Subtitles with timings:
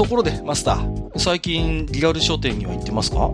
[0.00, 3.30] ところで、マスター、最近リアル書店には行ってますか？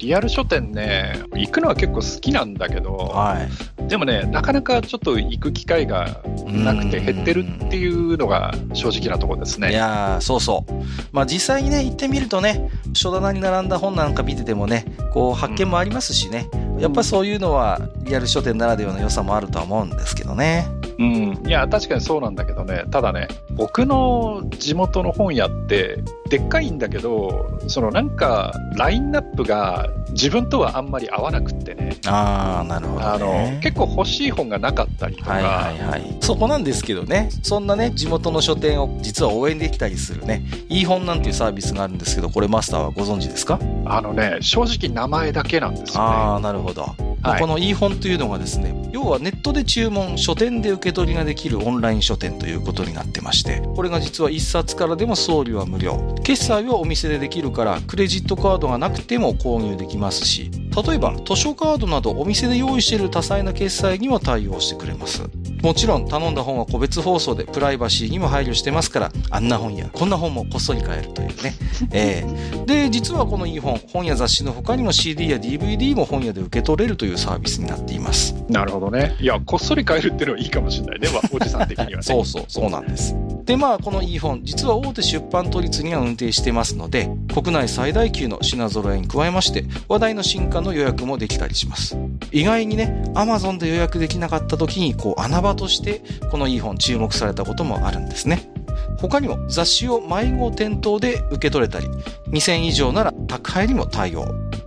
[0.00, 3.88] リアル書店ね、行くのは結構好きなんだけど、はい。
[3.88, 9.70] でもね、なかなかちょっと行く機会がなくて減ってるっていうのが正直なところですね。
[9.70, 10.72] いやー、そうそう。
[11.12, 16.50] まあ実際にね、行ってみるとね、書棚に並んだ本なんか見ててもね、こう発見もありますしね、
[16.80, 20.66] やっぱりそういうのはリアル書店ならではの良さもあるとは思うんですけどね。
[20.98, 21.42] うん。
[21.46, 33.54] いや、確かにそうなんだけどね、ただね、僕の地元の本屋って、でっかいんだけど、そのなんか、ラインナップが自分とはあんまり合わなくってね、あー、なるほど、あね。
[33.56, 36.16] の、結構欲しい本がなかったりとか、はいはいはい。
[36.20, 43.58] そこなんですけどね、そんなね、地元の書店を実は応援できたりするね、いい本なんていうサービスがあるんですけど、これマスターはご存知ですか？
[43.86, 46.10] あのね、正直名前だけなんですよね。
[46.10, 46.82] ああ、なるほど。
[46.82, 56.14] はいこの e 本というのがですね、要はネットで注文、書店で受け取りができるオンライン書店ということになってまして、これが実は1冊からでも送料は無料。
[56.22, 60.50] 決済はお店でできるから、クレジットカードがなくても購入できますし、
[60.82, 65.22] 例えば図書カードなどお店で用意している多彩な決済にも対応してくれます。
[65.62, 71.54] もちろん頼んだ本は個別放送でプライバシーにも配慮してますから、あんな本やこんな本もこっそり買えるというね。
[71.92, 78.34] えーで、実はこの e 本、本や雑誌の他にも CD や DVD も本屋で受け取れるというサービスになっています。
[78.48, 79.16] なるほどね。
[79.20, 81.96] いや、こっそり買えるっていうのはいいかもしれないね、わ おじさん的にはね。
[82.02, 83.16] そうそう、そうなんです。
[83.44, 91.96] で、まあ、この e 本、実は大手出版都立には運転してますので、国内最大級の品揃えに加えまして、話題の新刊の予約もできたりします。
[92.32, 98.50] 意外にね、Amazon で予約できなかった時に、こう、穴場として、この e 本注目されたこともあるんですね。
[98.98, 101.88] 他にも雑誌を迷子店頭で受け取れたり、
[102.30, 104.26] 2000以上なら宅配にも対応。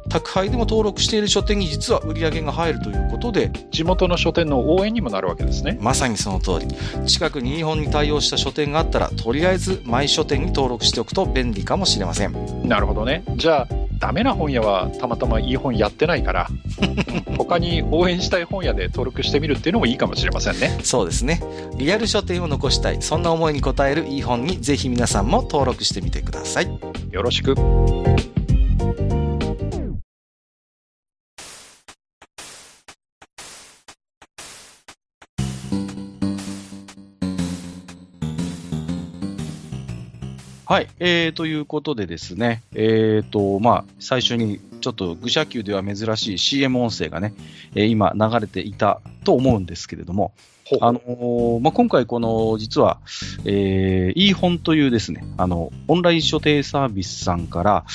[0.10, 5.78] 宅配でも登録している書店に実は売り上げが入るということで、地元の書店の応援にもなるわけですね。
[5.82, 6.68] まさにその通り。
[7.08, 12.68] 近くに日本に対応した書店があったら、とりあえずマイ書店に登録しておくと便利かもしれません。
[12.68, 13.24] なるほどね。
[13.38, 16.48] じゃあ、ダメな本屋はたまたまいい本やってないから、
[16.82, 16.86] う
[17.32, 20.80] ん他に応援したい本屋で登録してみるっていうのもいいかもしれませんね。
[20.84, 21.42] そうですね。
[21.78, 22.98] リアル書店を残したい。
[23.00, 26.68] そんな思いに応えるいい本にぜひ皆さんも登録してみてください。
[27.12, 27.56] よろしく。
[40.72, 40.88] はい。
[41.02, 47.34] えー、ということでですね、えーと、まあ、最初にちょっと愚者級では珍しい CM 音声がね、
[47.76, 50.32] えー今流れていたと思うんですけれども、
[50.80, 53.02] あのーまあ、今回この、実は、
[53.44, 57.86] えー、いい本というですね、あの、オンライン書店サービスさんから、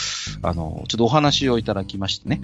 [0.42, 2.42] あの、ちょっとお話をいただきましてね。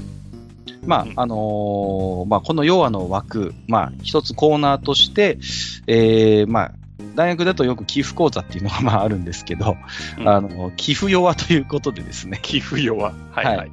[0.87, 5.38] まうんあ、あのーまあ、この要はの枠、まあ、一つコーナーとして、
[5.87, 6.72] えー、まあ、
[7.14, 9.76] 大学だとよく寄付講座っていうのがまああるんですけど、
[10.18, 13.02] うんあの、寄付弱ということでですね、寄付弱。
[13.02, 13.56] はいはい。
[13.56, 13.70] はい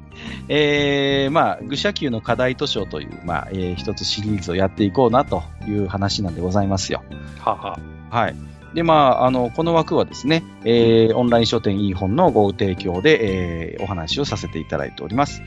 [0.48, 7.02] えー、まあ、愚者級の課題図書という、まあ、えー一つシリーズをやっていこうなという話なんでございますよ。
[7.38, 7.78] はは。
[8.10, 8.34] はい。
[8.74, 15.42] で、まあ、あの、この枠はですね、えー、オンライン書店いい本のご提供で、えー、お話をさせていただいております。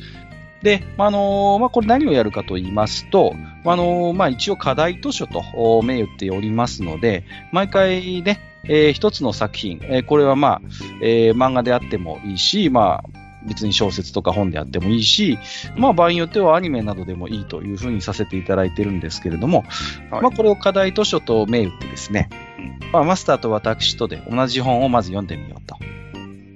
[0.63, 10.61] で、まああのまあ、これ何をやるかと言いますと、まああのまあ、一応課題図書とお銘打っておりますので、毎回ね、えー一つの作品、えーこれはまあ、
[11.01, 15.37] えー漫画であってもいいし、まあ、別に小説とか本であってもいいし、
[15.75, 19.65] まあ場合によってはアニメなどでもいいというふうにさせていただいてるんですけれども、
[20.09, 25.75] はいまあこれを課題図書と銘打ってですね、うんまあマスターと私とで同じ本をまず読んでみようと。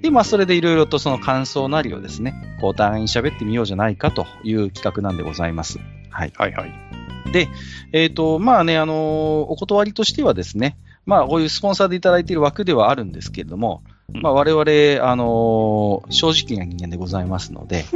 [0.08, 5.78] で、まあそれでいろいろとその感想なりをですね、こうお互いに喋ってみようじゃないかという企画なんでございます。
[6.08, 6.32] はい。
[6.34, 6.72] はいはい。
[7.92, 13.82] えっ、と、まあね、あのーお断りとしてはですね、まあこういうスポンサーでいただいている枠ではあるんですけれども、
[14.14, 14.62] うんまあ我々、
[15.06, 17.84] あのー正直な人間でございますので、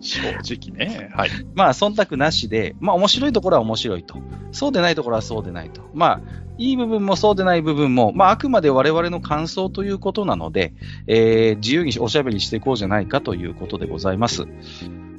[0.00, 1.10] 正直ね。
[1.14, 1.30] はい。
[1.54, 4.18] まあ、忖度なしで、まあ、面白いところは面白いと。
[4.52, 5.82] そうでないところはそうでないと。
[5.94, 6.20] まあ、
[6.58, 10.72] いい部分もそうでない部分も、まあ、あくまで我々の感想ということなので、
[11.06, 14.46] えー自由におしゃべりしていこうじゃないかということでございます。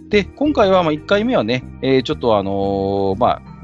[0.10, 3.55] で、今回は、まあ、1回目はね、えーちょっとあのーまあ、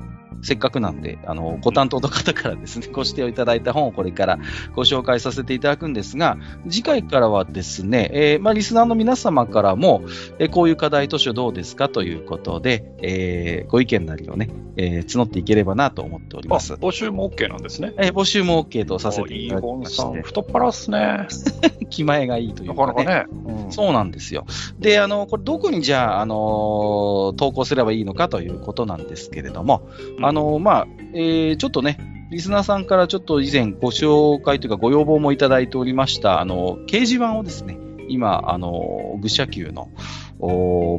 [0.41, 4.39] せっかくなんで、あの、ご担当の方からですね、 ご指定をいただいた本をこれから
[4.75, 6.37] ご紹介させていただくんですが、
[6.69, 10.03] 次回からはですね、えーまあ、リスナーの皆様からも、
[10.39, 16.73] えーこういう課題図書どうですかということで、えーご意見なりをね、えー募っていければなと思っておりあ、ます。
[16.73, 17.93] 募集も OK なんですね。
[17.97, 21.27] えー募集も OK とさせていただきまして、太っ腹っすね。
[21.89, 22.87] 気前がいいというか、ね。
[22.87, 23.25] なかなかね。
[23.45, 24.45] うんそうなんですよ。
[24.79, 29.87] で、あの、これどこにじゃあ、あの投稿すればいいのかということなんですけれども、
[30.21, 31.97] うんあの、まあ、えーちょっとね、
[32.31, 37.77] リスナーさんからちょっと以前ご紹介というかご要望もいただいておりました、あの、掲示板をですね、
[38.07, 39.89] 今、あの、愚者級の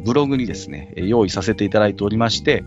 [0.05, 2.63] ブログにですね、用意させていただいておりまして。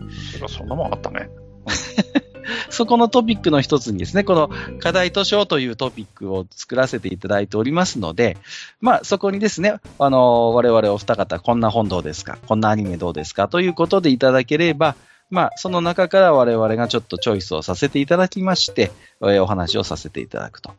[0.47, 1.29] そんなもんあったね。
[2.69, 4.49] そこのトピックの一つにですね、この
[4.79, 8.37] 課題図書というトピックを作らせていただいておりますので、
[8.79, 14.95] まあそこにですね、あの、我々お二方、こんな本どうですかこんなアニメどうですかということでいただければ、
[15.29, 18.91] まあ、その中から我々がちょっとチョイスをさせていただきまして、
[19.21, 20.71] えー、お話をさせていただくと。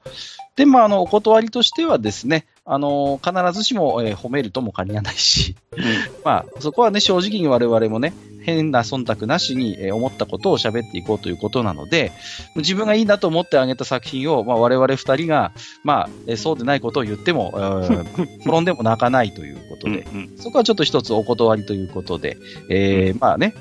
[0.56, 5.83] で、まあ、あの、お断りとしてはですね、あの、必ずしも、えー、褒めるとも限らないし、うん、
[6.25, 12.12] まあ、そこはね、正直に我々もね、変な忖度なしに、えー、思ったことを喋っていこうということなので、
[12.56, 15.53] 自分がいいなと思ってあげた作品を、まあ、我々二人が、
[15.85, 17.53] まあ、えー、そうでないことを言っても、
[18.47, 22.39] 転んでも泣かないということで、うんうん、そこはちょっと一つお断りということで、
[22.71, 23.55] えー、うん、まあね、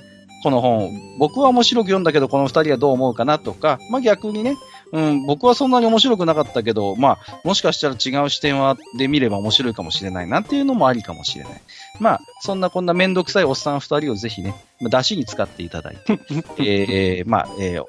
[0.43, 4.55] この本、僕は面白く読んだけど、この二人はどう思うかなとか、まあ逆にね、
[4.91, 11.61] うん、僕はそんなに面白くなかったけど、まあ、もしかしたら違う視点はで見れば面白いかもしれないなっていうのもありかもしれない。
[11.99, 16.19] まあ、そんなこんなめんどくさいおっさん二人をぜひね、出しに使っていただいて、
[16.59, 17.83] えー、まあ、えー、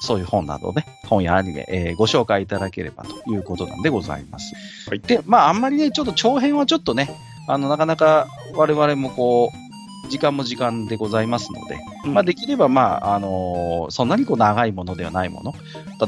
[0.00, 4.54] そういう本などね、本やアニメ、えー、ご紹介いただければということなんでございます。
[4.88, 7.10] はい、で、まあ、あんまりね、ちょっと長編はちょっとね、
[7.48, 9.65] あの、なかなか我々もこう、
[10.06, 15.54] 時間も時間でございますので、うん、まあ、できれば、まあ、あのー、そんなにこう長いものではないもの。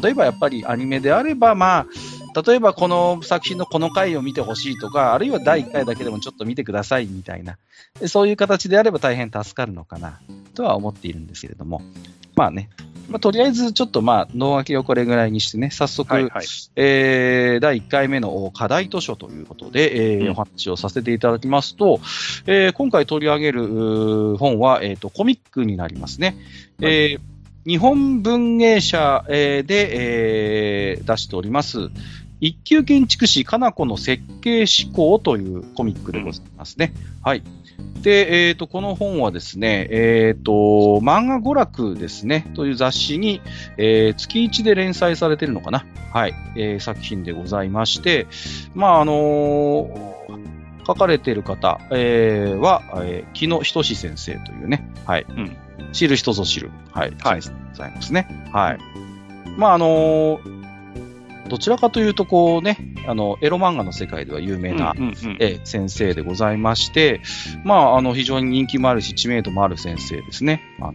[0.00, 1.86] 例えばやっぱりアニメであれば、まあ、
[2.42, 7.58] 例えばこの作品のこの回を見てほしいとか、あるいは第1回だけでもちょっと見てくださいみたいな、
[8.06, 10.20] そういう形であれば大変助かるのかな
[10.54, 11.82] とは思っているんですけれども、
[12.36, 12.70] まあね、
[13.08, 16.46] まあ、とりあえずちょっとまあ、脳書きをこれぐらいにしてね、早速、はいはい、
[16.76, 22.00] えー、第1回目の課題図書ということで、えー、うん、お話をさせていただきますと、
[22.46, 26.36] えー、今回取り上げる本は、えっ、ー、と、コミックになりますね。
[26.80, 27.20] はい、えー
[27.66, 31.90] 日本文芸社で、えー、出しております、
[32.40, 36.94] 一級建築士かな子の設計思考というコミックでございますね。
[36.94, 37.42] うん、はい。
[38.02, 40.52] で、えっ、ー、と、この本はですね、えっ、ー、と、
[41.02, 43.42] 漫画娯楽ですね、という雑誌に、
[43.76, 48.26] えー、月1で連載されてるのかなはい、えー、作品でございまして、
[48.74, 50.16] まあ、あの
[50.86, 55.56] 書かれている方、えー、は、えー、木野仁先生というね、はい、うん、
[55.92, 58.26] 知る人ぞ知る、はい、はい、ございますね。
[58.52, 58.78] はい。
[59.58, 60.67] まあ、あのー
[61.48, 64.94] どちらかというと、こうね、あの、エロ漫画の世界では有名な、
[65.40, 67.20] え先生でございまして、
[67.64, 70.62] まあ、あの、非常に人気もあるし、知名度もある先生ですね。
[70.80, 70.94] あの、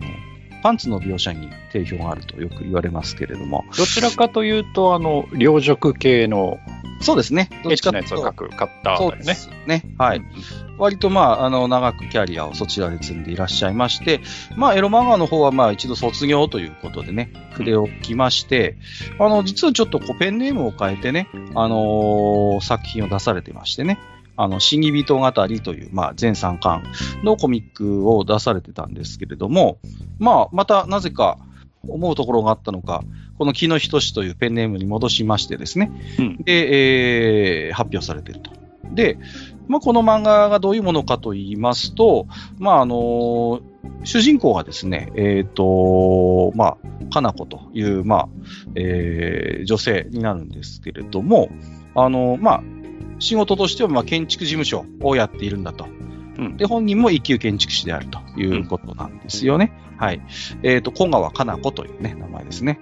[0.64, 3.66] パンツの描写に定評があるとよく言われますけれども。
[3.78, 6.58] どちらかというと、あの、両辱系の
[7.02, 7.50] そうですね。
[7.64, 8.16] どっちかというと。
[8.16, 9.84] 書くカッターそうですね。
[9.98, 10.22] はい。
[10.78, 14.22] 割とまあ、あの、長くキャリアをそちらで積んでいらっしゃいまして、
[14.56, 18.78] まあ、エロ漫画の方はまあ、一度卒業ということでね、筆を置きまして、
[19.20, 24.00] あの、実はちょっとこうペンネームを変えてね、あのー、作品を出されてましてね、
[24.36, 26.84] あの、死に人語りという、まあ、全3巻
[27.24, 29.78] のコミックを出されてたんですけれども、
[30.20, 31.38] まあ、またなぜか
[31.88, 33.04] 思うところがあったのか、
[33.38, 38.52] この木野仁というペンネームに戻しましてですね、うん、で、えー、発表されていると。
[38.94, 39.18] で、
[39.68, 42.28] まあ、この漫画がどういうものかと言いますと、
[42.58, 43.62] まあ、あのー、
[44.04, 46.78] 主人公がですね、えっ、ー、と、ま
[47.10, 48.30] あ、かな子という、まあ、
[48.76, 51.50] えー、女性になるんですけれども、
[51.96, 52.64] あのー、まあ、
[53.20, 55.88] 仕事としては、まあ、建築事務所をやっているんだと。
[56.38, 59.72] うん、で、本人も一級建築士であるということなんですよね。
[59.94, 60.22] うん、はい。
[60.64, 62.80] えっ、ー、と、小川かな子というね、名前ですね。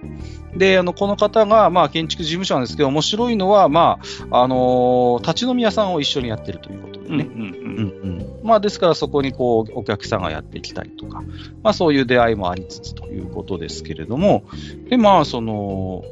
[0.56, 3.98] で、あの、この方が、まあ、建築事務所なんですけど、面白いのは、ま
[4.30, 7.24] あ、あのー、立ち飲み屋さんを一緒にやってるということでね。
[7.24, 11.22] うんうんうんうんまあ、ですからそこにこう、お客さんがやってきたりとか、
[11.62, 14.44] まあ、そういう出会いもありつつということですけれども、
[14.88, 16.02] で、まあ、その、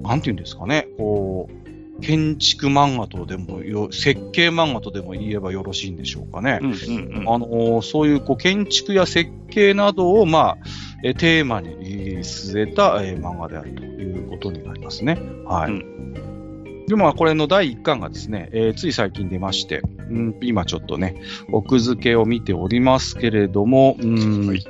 [0.00, 1.67] なんていうんですかね、こう、
[2.00, 6.60] 建築漫画とでもよ、設計漫画とでも言えばよろしいんでしょうかね。
[6.62, 10.58] うんうんうん、あのそういうこう建築や設計などを、まあ、
[11.04, 15.20] えテーマに据えた、え漫画であるということになりますね。
[15.44, 15.72] はい。
[15.72, 21.20] うん、でも、これの第1巻がですね、えー、つい最近出まして、うん、今ちょっとね、
[21.52, 24.64] 奥付けを見ておりますけれども、うん、はい、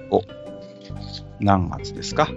[1.40, 2.28] 何月ですか？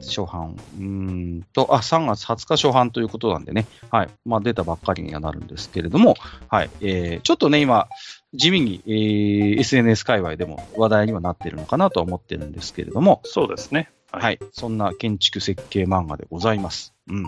[0.00, 0.56] 初版。
[0.78, 4.08] うんと、あ、3月20日初版ということなんでね、はい。
[4.24, 6.16] まあ、出たばっかりにはなるんですけれども、
[6.48, 6.70] はい。
[6.80, 7.88] えー、ちょっとね、今、
[8.34, 13.90] 地味に、えー、SNS 界隈でも話題にはなっているのかなとは思ってるんですけれども、そうですね。
[14.12, 14.22] はい。
[14.22, 16.94] はい、そんな建築設計漫画でございます。
[17.08, 17.24] うん。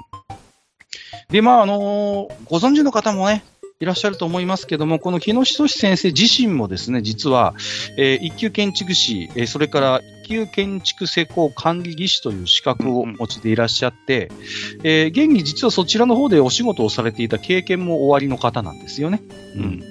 [1.28, 3.44] で、まあ、あのー、ご存知の方もね、
[3.82, 7.52] いらっしゃると思いますけども、この木下先生自身もですね、実は、
[7.98, 14.36] えー、一級建築士、えー、それから一級建築施工管理技師という資格をお持ちでいらっしゃって、うん、
[14.84, 19.20] えー、現に実はそちらの方でお仕事をされていた経験もおありの方なんですよね。
[19.56, 19.82] うん。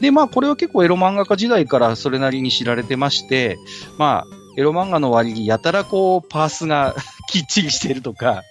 [0.00, 3.58] で、まあ、これは結構エロ漫画家時代からそれなりに知られてまして、
[3.98, 6.94] まあ、エロ漫画の割にやたらこう、パースが
[7.28, 8.42] きっちりしてるとか、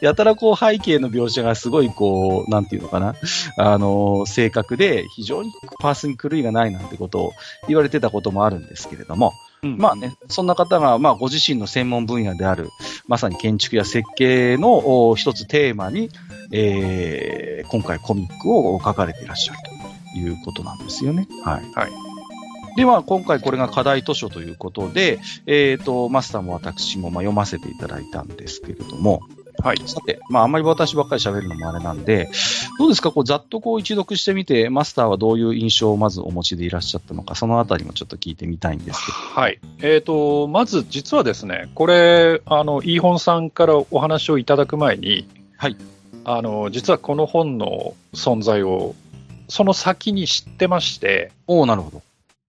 [0.00, 3.14] やたらこう背景の描写がすごいこう、なんていうのかな、
[3.58, 7.32] あの、正確で非常にパースに狂いがないなんてことを
[7.68, 9.32] 言われてたこともあるんですけれども、
[9.62, 12.70] うん、まあね、そんな方が、まあご自身の専門分野である、
[13.06, 16.10] まさに建築や設計の一つテーマに、
[16.50, 19.58] えー、今回コミックを書かれていらっしゃる
[20.12, 21.28] ということなんですよね。
[21.44, 21.62] はい。
[21.74, 22.11] はい。
[22.76, 29.20] では、今回これが課題図書ということで、えっ、ー、と、マスターも私もまあ読ませていただいたんですけれども、
[29.62, 29.82] はい。
[29.86, 32.30] さて、まあ、あんまり私ばっかり喋るのもあれなんで、
[32.78, 33.12] どうですか？
[33.12, 39.40] こう、ざっとこう、一読してみて、マスターはどういう印象をまずお持ちでいらっしゃったのか、そのあたりもちょっと聞いてみたいんですけど。
[39.40, 39.60] はい。
[39.82, 45.76] えっ、ー、と、まず、実はですね、これ、あの、イーホンさんからお話をいただく前に、はい。
[46.24, 48.94] あの、実はこの本の存在を、
[49.48, 52.02] その先に知ってまして、おおなるほど。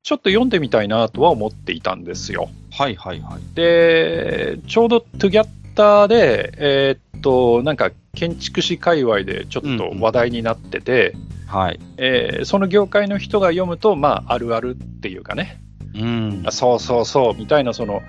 [0.03, 2.50] ちょっと読んでみたいなとは思っていたんですよ。
[2.72, 3.55] はいはいはい。
[3.55, 15.62] で、ちょうどトゥギャッターで、えー、っと、なんか建築士界隈でちょっと話題になってて、うんうん、はいえー、その業界の人が読むと、まあ、あるあるっていうかね、
[15.95, 18.01] うん、そうそうそうみたいなその、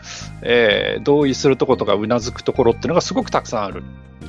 [0.43, 3.83] えー、同意するところとかうなずくところっていうのがすごくたくさんある。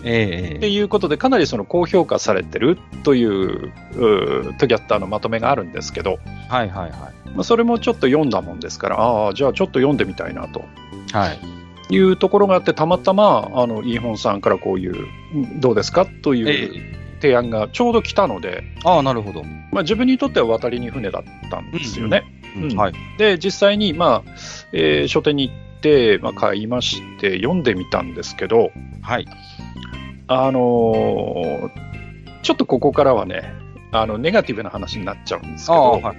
[0.03, 3.71] えー、っていうことでかなりその高評価されてるという
[4.59, 6.19] トギャッターのまとめがあるんですけど、
[6.49, 10.63] はいはいはい、まあ、それもちょっと読んだもんですから、ああ、じゃあちょっと読んでみたいなと。
[11.11, 11.39] はい。
[11.89, 15.07] いうところがあって、たまたま、あの、イーホンさんからこういう、
[15.59, 19.43] どうですかという提案がちょうど来たので、ああ、なるほど。
[19.71, 22.23] まあ、自分にとっては渡りに船だったんですよね。
[22.43, 22.44] うん、
[22.75, 22.93] はい。
[23.17, 24.31] で、実際に、まあ、
[24.71, 28.71] えー、書店に行って、まあ、買いまして、読んでみたんですけど、
[29.01, 29.25] はい。
[30.27, 31.69] あのー、
[32.41, 33.53] ちょっとここからはね、
[33.91, 36.17] あのネガティブな話になっちゃうんですけど、はい、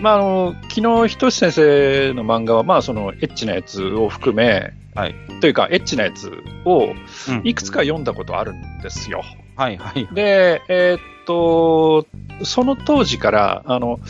[0.00, 6.32] まあ、あの昨日、ひとし先生の漫画は、まあ、そのエッチなやつを含め、はい、というか、エッチなやつ
[6.64, 6.92] を
[7.44, 9.22] いくつか読んだことあるんですよ。
[9.22, 12.06] うん、はいはい、で、えー、っと、
[12.44, 14.00] その当時から、あの、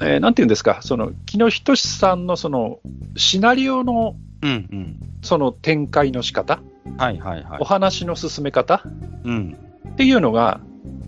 [0.00, 2.80] えー、なんていうんですか、その、木野仁さんのその、
[3.16, 6.60] シナリオの、うんうん、その展開の仕方、
[6.98, 8.82] はいはいはい、お話の進め方、
[9.24, 9.56] うん、
[9.88, 10.60] っていうのが、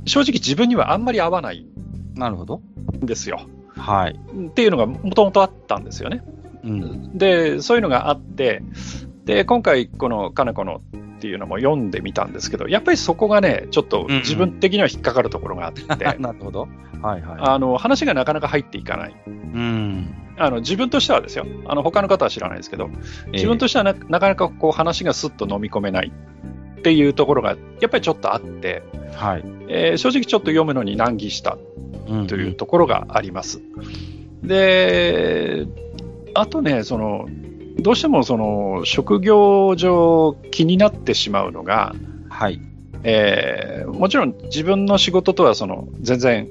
[0.06, 1.66] 正直自分にはあんまり合わない
[2.14, 2.62] なるほど。
[3.02, 3.40] んですよ。
[3.76, 4.18] はい。
[4.47, 6.23] っていうのがもともとあったんですよね。
[6.64, 8.62] うん、で、そういうのがあって、
[9.25, 10.80] で、今回このかなこの
[11.26, 16.68] っていうのも読んでみたんですけど、やっぱりそこがね、ちょっと自分的には引っかかるところがあって、うんうん、なるほど。
[17.02, 17.38] はいはい。
[17.40, 19.14] あの、話がなかなか入っていかない。
[19.26, 20.14] うん。
[20.38, 21.45] あの、自分としてはですよ。
[21.66, 22.90] あの、他の方は知らないですけど、
[23.33, 26.12] 自分としてはな,、なかなかこう話がスッと飲み込めない
[26.78, 28.85] っていうところが、やっぱりちょっとあって、
[29.16, 31.59] はいえー、正直ちょっと読むのに難儀した
[32.28, 33.61] というところがあります。
[34.42, 35.66] うん、で、
[36.35, 37.26] あとね、その、
[37.78, 41.95] どうしてもその職業上気になってしまうのが、
[42.28, 42.61] はい。
[43.02, 46.49] えー、もちろん自分の仕事とはその全然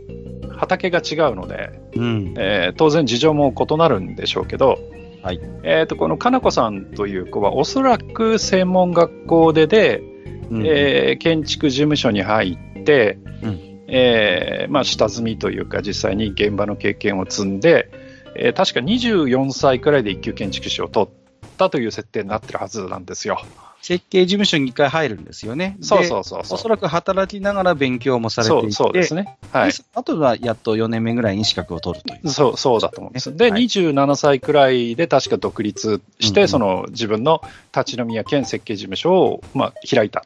[0.55, 2.33] 畑が違うので、うん。
[2.37, 4.77] えー、当然事情も異なるんでしょうけど、
[5.21, 5.41] はい。
[5.63, 10.03] えーと、このかなこさんという子はおそらく専門学校でで、
[10.51, 13.75] うん、えー、建築事務所に入って、うん。
[13.87, 17.89] えーまあ、下積みというか実際に現場の経験を積んで、
[18.35, 21.09] えー、確か24歳くらいで一級建築士を取っ
[21.57, 23.41] たという設定になってるはずなんですよ。
[23.85, 25.77] 設計事務所に1回入るんですよね。
[25.79, 29.37] そうそうそうおそらく働きながら勉強もされていて、そうですね。
[29.51, 29.71] はい。
[29.93, 32.29] あとはやっと4年目ぐらいに資格を取るという。
[32.29, 33.37] そう、そうだと思います。
[33.37, 37.41] で、はい、27歳くらいで確か独立して、うんうん、その自分の
[37.75, 40.23] 立ち飲み屋兼設計事務所を、まあ、開いた。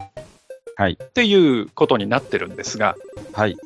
[0.78, 0.94] はい。
[0.94, 2.96] っていうことになってるんですが、
[3.34, 3.58] はい。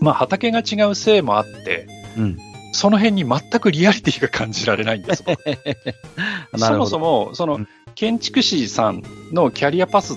[0.00, 1.86] まあ、畑が違うせいもあって、
[2.18, 2.55] うん。
[2.76, 5.24] その辺に全くリアリティが感じられないんです。
[6.56, 7.60] そもそも、その、
[7.94, 9.02] 建築士さん
[9.32, 10.16] のキャリアパスっ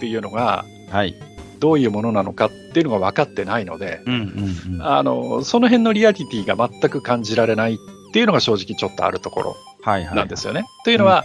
[0.00, 1.14] ていうのが、はい、
[1.60, 4.00] どういうものなのかっていうのが分かってないので、
[4.80, 7.76] あのその辺のリアリティが全く感じられないっ
[8.12, 10.60] ていうのが正直ちょっとあるところなんですよね。
[10.60, 11.24] はいはい、というのは、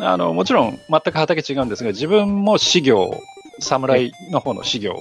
[0.00, 3.14] うん、あのもちろん全く畑違うんですが自分も事業
[3.60, 4.96] 侍の方の事業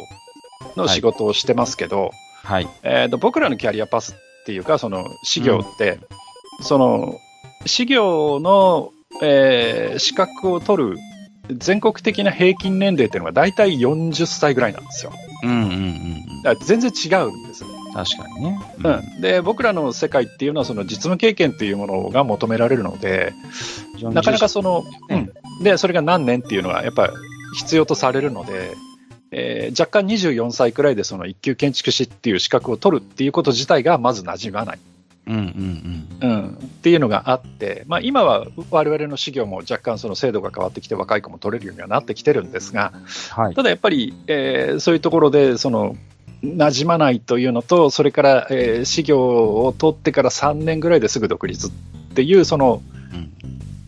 [0.75, 2.11] の仕事をしてますけど、
[2.43, 2.67] はい。
[2.83, 5.99] えーと、僕らのキャリアパスっていうかその事業って、
[6.59, 7.17] うん、その
[7.65, 10.97] 事業のえー、資格を取る
[11.49, 15.11] 全国的な平均年齢っていうのが大体40歳ぐらいなんですよ。
[15.43, 16.41] うんうんうん。
[16.43, 18.59] だから全然違うんです確かにね。
[18.83, 23.33] うん、で僕らの世界っていうのはその実務経験っていうものが求められるので
[24.01, 27.11] なかなかその、ねうん、でそれが何年っていうのはやっぱ
[27.55, 28.73] 必要とされるので、
[29.33, 34.79] えー若干24歳くらいでその一級建築士っていう資格を取るっていうこと自体がまず馴染まない、
[35.27, 36.29] うんうんうん。
[36.29, 42.93] うん、っていうのがあって、まあ、今は我々の事業も若干その制度が変わってきて若い子も取れるようにはなってきてるんですが
[43.31, 43.55] はい。
[43.55, 45.95] ただやっぱり、えーそういうところでその
[46.43, 51.71] 馴染まないというのとそれから、えー、事業を取ってから3年ぐらいですぐ独立っ
[52.13, 52.81] ていうその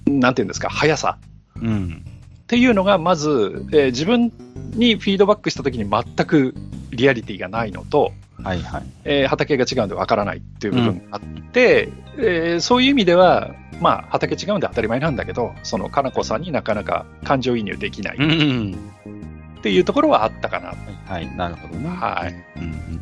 [0.06, 1.18] なんていうんですか速さ
[1.62, 2.06] うん。
[2.46, 2.58] うん。
[2.58, 4.32] っていうのがまず、えー自分
[4.76, 6.54] にフィードバックしたときに全く
[6.92, 8.12] リアリティがないのと、
[8.44, 8.84] はいはい。
[9.04, 11.22] えー畑が違うんでわからないっていう部分があっ
[11.52, 18.92] て、えーそういう意味では、まあ、畑違うんで当たり前なんだけど、そのかなこさんになかなか感情移入できないうんうん。
[19.60, 20.74] っていうところはあったかな。
[21.08, 21.90] はい、なるほどね。
[21.90, 22.36] はい。
[22.58, 23.02] うんうん。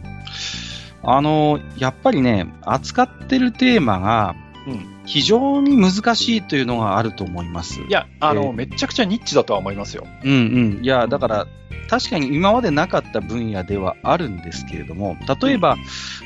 [1.03, 4.35] あの、やっぱりね、扱ってるテーマが
[4.65, 7.81] うん、非常に難しいというのがあると思います。
[7.81, 10.07] いや、あの、えーめちゃくちゃニッチだとは思いますよ。
[10.23, 10.35] うんう
[10.79, 10.83] ん。
[10.83, 11.47] いや、だから、
[11.89, 15.77] 確かに今までなかった分野ではあるんですけれども、例えば、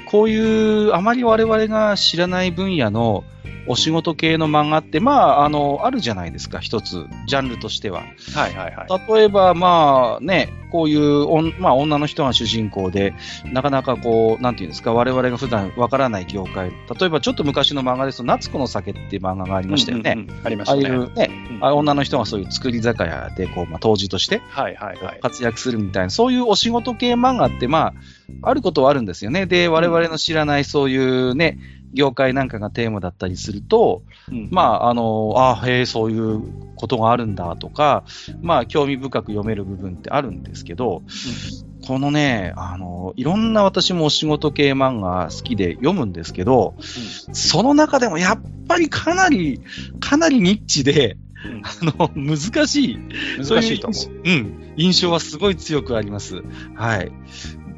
[0.05, 3.23] こういうあまり我々が知らない分野の
[3.67, 8.03] お仕事系の漫画って、まあ、あの、あるじゃないですか、一つ、ジャンルとしては。
[8.33, 9.13] はいはいはい。
[9.13, 13.13] 例えば、まあね、こういうおん、まあ、女の人が主人公で、
[13.45, 20.13] なかなかこう、なんていうんですか、我々が普段わからない業界、例えばちょっと昔の漫画ですと、夏子の酒っていう漫画がありましたよね。
[20.15, 20.95] うんうんうんありましああいたね。
[20.95, 25.19] うね、うんあ女の人がそういう作り酒屋で、こう、まあ、当時としてはいはいはい。
[25.21, 27.93] 活躍するみたいな、そういうお仕事系漫画って、まあ、
[28.43, 29.45] あることはあるんですよね。
[29.45, 31.57] で、我々の知らないそういうね、
[31.93, 36.43] 業界なんかがテーマだったりすると、うんまあ、あの、あへえ、そういう
[36.75, 38.03] ことがあるんだとか、
[38.41, 41.03] まあ、興味深く読める部分ってあるんですけど、
[41.85, 46.75] このね、あの、いろんな私もお仕事系漫画好きで読むんですけど、
[47.31, 49.61] その中でもやっぱりかなり、
[49.99, 52.99] かなりニッチで、うんあの、難しい。
[53.37, 54.73] 難しいと思ううん。
[54.75, 56.43] 印象はすごい強くあります。
[56.75, 57.11] はい。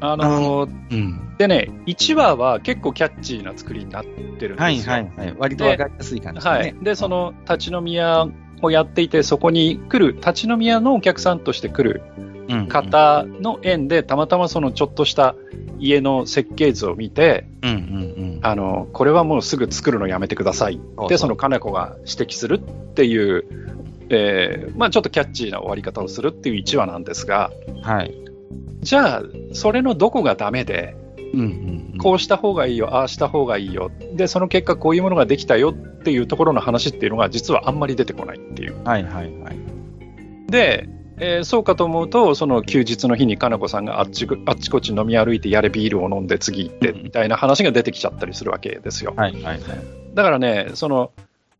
[0.00, 1.36] あのうん。
[1.38, 4.56] でね、1話は結構キャッチーな作りになってるんですよ。
[4.58, 5.34] はいはいはい。
[5.38, 6.56] 割とわかりやすい感じでね。
[6.56, 6.74] はい。
[6.82, 8.26] で、その立ち飲み屋
[8.62, 12.02] をやっていて、そこに来る、立ち飲み屋のお客さんとして来る
[12.50, 15.36] うん、方の縁で、たまたまそのちょっとした
[15.78, 17.76] 家の設計図を見て、うんうんう
[18.38, 18.40] ん。
[18.42, 23.44] あの、これはもうすぐ作るのやめてくださいで、その金子が指摘するっていう、
[24.10, 28.12] えーまあちょっとキャッチーな終わり方をするっていう1話なんですが、はい。
[28.80, 30.96] じゃあ、それのどこがダメで、
[31.32, 31.98] うんうんうん。
[31.98, 38.82] こうした方がいいよ、ああした方がいいよ、で、その結果こういうものができたよっていうところの話っていうのが実はあんまり出てこないっていう。
[38.84, 40.50] はいはいはい。
[40.50, 40.88] で、
[41.18, 49.12] えーそうかと思うと、その休日の日にかなこさんがあっちこあっちこっち飲み歩いて、やれビールを飲んで次行ってうんみたいな話が出てきちゃったりするわけですよ。
[49.16, 49.60] はいはいはい。
[50.14, 51.12] だからね、その、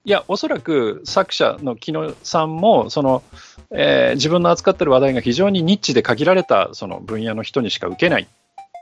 [0.06, 3.22] いや、おそらく作者の木野さんも、その、
[3.72, 8.28] えー自分の扱ってる話題が非常にニッチで限られたその分野の人にしか受けない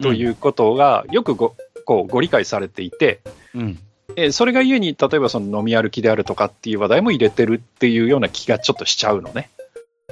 [0.02, 3.20] ということがよくご,、こうご理解されていて、
[3.54, 3.78] うん。
[4.16, 9.50] えーそれがゆえに、例えばその飲み歩きであるとかっていう話題も入れてるっていうような気がちょっとしちゃうのね。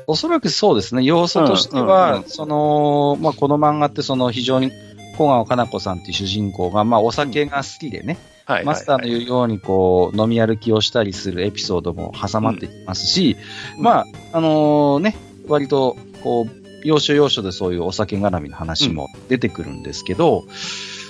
[0.06, 1.02] おそらくそうですね。
[1.02, 4.70] 要素としては、うんその、まあ、この漫画ってその非常に
[5.16, 8.64] 小川かな子さんっていう主人公が、まあ、お酒が好きでね、はい、はい。
[8.64, 13.36] マスターの言うように、こう、飲み歩きをしたりするエピソードも挟まってきますし、
[13.76, 13.82] うん。
[13.82, 15.16] まあ、あのね、
[15.48, 20.44] 割と、こう、要所要所でそういうお酒絡みの話も出てくるんですけど、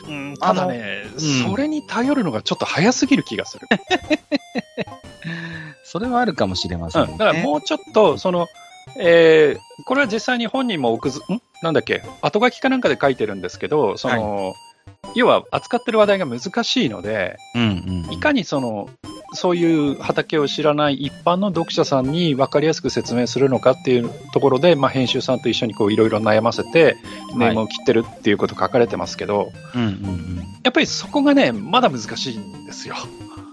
[0.09, 1.21] うんただね、うん。
[1.21, 3.67] それに頼るのがちょっと早すぎる気がする。
[5.85, 7.13] それはあるかもしれませんね。
[7.13, 8.47] うん、だからもうちょっと、その、
[8.99, 11.23] えーこれは実際に本人も奥ず、ん？
[11.63, 14.55] なんだっけ、後書きかなんかで書いてるんですけど、その、
[15.17, 18.91] 要は扱ってる話題が難しいので、うんうんうん、いかにその、
[19.33, 26.97] そういう畑を知らない一般の読者さんに分かりやすく説明するのかっていうところで、まあ、編集さんと一緒にこういろいろ悩ませて、
[27.35, 32.97] ネームを切ってるっていうこと書かれてますけど、うんうんうん、やっぱりそこがね、まだ難しいんですよ。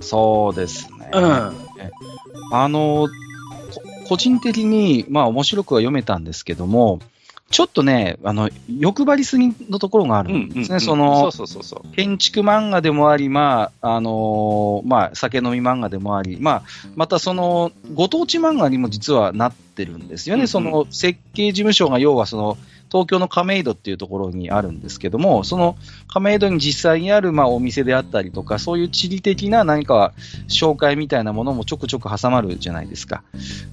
[0.01, 1.11] そうですね。
[1.13, 1.53] うん。
[2.51, 3.07] あの、
[3.73, 6.99] こ個人的に、まあ面白くは読めたんですけども、
[7.53, 10.79] ちょっとね、あの、欲張りすぎのところがあるんですね。
[10.79, 11.95] その、そうそうそうそう。
[11.95, 16.63] 建築漫画でもあり、まあ、あのーまあ、酒飲み漫画でもあり、まあ、
[16.95, 20.39] またその、ご当地漫画にも実はなってるんですよね。
[20.39, 22.57] うんうんその、設計事務所が要はその、
[22.91, 25.75] 東京の亀戸っていうところにあるんですけども、その
[26.07, 30.13] 亀戸に実際にある、まあ、お店であったりとか、そういう地理的な何か
[30.47, 33.23] 紹介みたいなものもちょくちょく挟まるじゃないですか。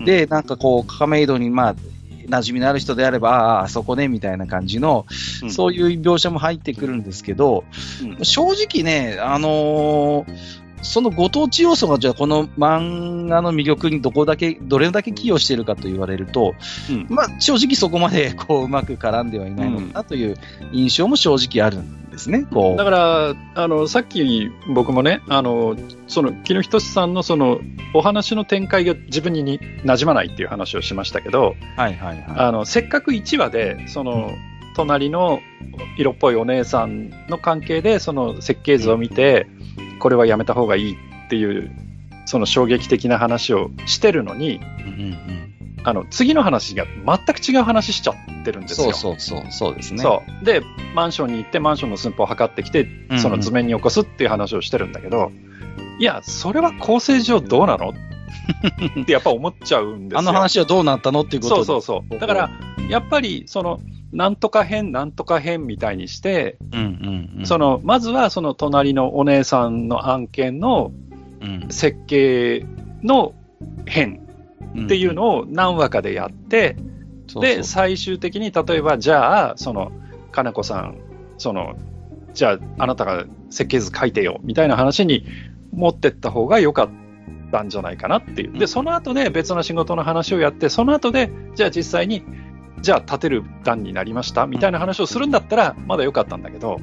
[0.00, 1.76] うんで、なんかこう、亀戸に、まあ、
[2.30, 5.06] 馴染みのある人であれば、ああ、あそこね、みたいな感じの、
[5.42, 5.50] うん。
[5.50, 7.64] そういう描写も入ってくるんですけど、
[8.02, 8.24] うん。
[8.24, 16.54] 正直ね、あのーそのご当地要素がじゃあこの漫画の魅力にどこだけ、どれだけ寄与しているかと言われると、
[16.88, 17.06] うん。
[17.08, 20.36] まあ正直そこまでこううまく絡んではいないのかなという
[20.72, 21.80] 印象も正直ある。
[21.82, 22.46] んですね。
[22.52, 27.60] こうだから、あの、さっき僕もね、あの、その、木野仁さんのその、
[27.94, 34.32] お話の展開が自分にに馴染まないっていう話をしましたけど、はいはいはあの、せっかく1話で、その、
[34.76, 35.40] 隣の
[35.96, 39.46] 色っぽいお姉さんの関係で、その設計図を見て、
[39.98, 41.70] これはやめた方がいいっていう、
[42.26, 44.56] その衝撃的な話をしてるのに、い。
[44.56, 45.50] うんうん
[45.82, 48.92] あの、次の話が全く違う話しちゃってるんですよ。
[48.92, 50.02] そうそうそう、そうですね。
[50.02, 50.44] そう。
[50.44, 50.62] で、
[50.94, 55.32] マンションに行って、マンションの寸法を測ってきて、うんその図面に起こすっていう話をしてるんだけど、
[55.98, 57.90] いや、それは構成上どうなの？
[59.02, 60.18] ってやっぱ思っちゃうんですよ。
[60.18, 62.18] あの話はどうなったのっていうことそうそうそう。
[62.18, 62.50] だから、
[62.88, 63.80] やっぱり、その、
[64.12, 66.76] なんとか編、なんとか編みたいにして、う。
[66.76, 67.46] うんうんうん。
[67.46, 70.92] その、まずはその隣のお姉さんの案件の
[71.40, 72.66] うん、設計
[73.02, 73.34] の
[73.86, 74.29] 編うん
[74.78, 76.76] っていうのを何話かでやって、
[77.26, 77.56] そうそう。
[77.56, 79.92] で、最終的に例えば、じゃあ、その、
[80.32, 80.98] かなこさん、
[81.38, 81.76] その、
[82.34, 85.24] じゃあ、あなたが設計図書いてよ、みたいな話に
[85.72, 86.88] 持ってった方が良かっ
[87.52, 88.58] たんじゃないかなっていう。
[88.58, 92.24] で、その後で別の仕事の話をやって、その後で、じゃあ実際に、
[92.82, 96.78] じゃあ立てる段になりました、みたいな話をするんだったら、まだ良かったんだけど、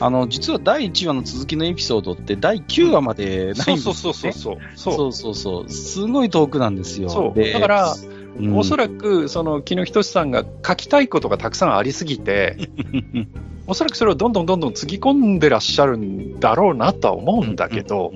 [0.00, 3.78] あの、実は第1話の続きのエピソードって第9話までないんですよ、ね。
[3.82, 4.58] そうそうそうそう。
[4.74, 5.70] そうそうそうそう。
[5.70, 7.08] すごい遠くなんですよ。
[7.08, 8.18] そうでだから、うん
[8.54, 12.56] おそらく、その、木野仁さんが書きたいことがたくさんありすぎて、
[13.66, 18.12] おそらくそれをどんどんどんどんつぎ込んでらっしゃるんだろうなとは思うんだけど、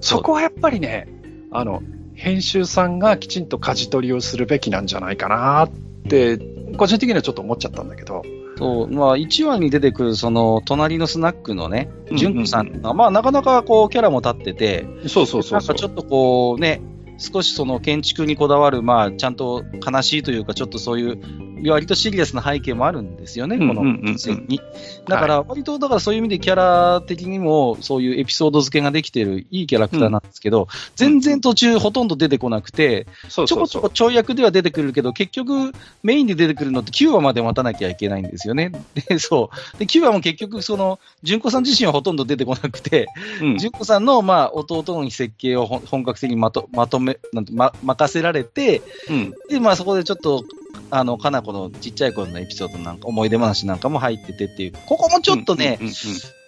[0.00, 1.08] そこはやっぱりね、
[1.50, 1.82] あの、
[2.14, 5.70] 編集さんがきちんと舵取りをするべきなんじゃないかなっ
[6.08, 6.38] て、
[6.76, 8.22] 個人的にはちょっと思っちゃったんだけど。
[8.58, 16.80] そう、まあ、1話に出てくる、その、隣のスナックのね、うん純子さんが、まあ、なかなかこう、キャラも立ってて、そうそうそうそうなんかちょっとこうね、
[17.18, 21.18] 少しその建築にこだわる、まあ、ちゃんと悲しいというか、ちょっとそういう、
[21.64, 24.60] 割とシリアスな背景もあるんですよね、この線に。
[25.08, 33.88] だから、割と、だからそういう意味でキャラ的にも、そういうエピソード付けができてるいいキャラクターなんですけど、全然途中ほとんど出てこなくて、ちょこちょこ。
[33.88, 38.72] ちょい役では出てくるけど、結局、メインで出てくるのって9話まで待たなきゃいけないんですよね。
[39.08, 39.78] で、そう。
[39.78, 43.06] で、9話も結局、その、純子さん自身はほとんど出てこなくて、
[43.40, 50.44] うん純子さんの、まあ、弟の設計を本格的にまとまとめ、なんてま、任せられて、うんで、まあ、そこでちょっと、
[50.90, 55.94] あの、かな子のちっちゃい頃のエピソードなんか、思い出話なんかも入っててっていう、ここもちょっとね、うんうんうん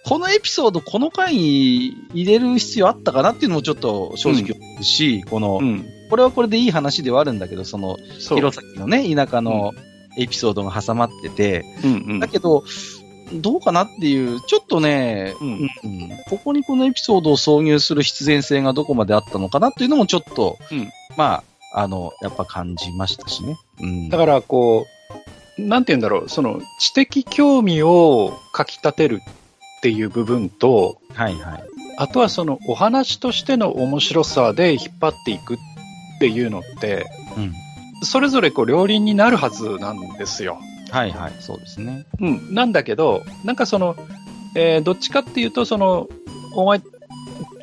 [0.05, 5.85] このエピソード、この回に入れる必要あったかなっていうのもちょっと正直思うし、この、うん。
[6.09, 8.37] これはこれでいい話ではあるんだけど、その、そう。
[8.37, 9.73] 弘前のね、田舎の
[10.17, 12.19] エピソードが挟まってて、うんうん。
[12.19, 12.63] だけど、
[13.33, 15.49] どうかなっていう、ちょっとね、うん。
[15.49, 15.69] うん。
[16.29, 20.89] ここにこのエピソードを挿入する必然性がどこまであったのかなっていうのもちょっと、うん。
[21.17, 23.57] まあ、あの、やっぱ感じましたしね。
[23.81, 24.87] うん、だから、こ
[25.57, 29.21] う、なんて言うんだろう、その、知的興味をかき立てる
[29.79, 31.63] っていう部分と、はいはい。
[31.97, 35.57] あとはその、お話としての面白さで引っ張っていくっ
[36.19, 37.05] ていうのって、
[37.37, 37.53] うん。
[38.03, 40.59] それぞれこう、両輪になるはずなんですよ。
[40.91, 42.05] はいはい、そうですね。
[42.19, 42.53] うん。
[42.53, 43.95] なんだけど、なんかその、
[44.55, 46.07] えーどっちかっていうと、その、
[46.55, 46.81] お前、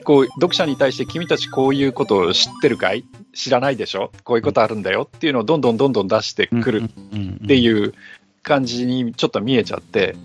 [0.04, 3.04] こう、読者に対して君たちこういうことを知ってるかい
[3.36, 4.10] 知らないでしょ？
[4.24, 5.08] こういうことあるんだよ？
[5.16, 7.94] っていうのをどんどんどんどん出してくるっっていう
[8.42, 10.16] 感じにちょっと見えちゃって、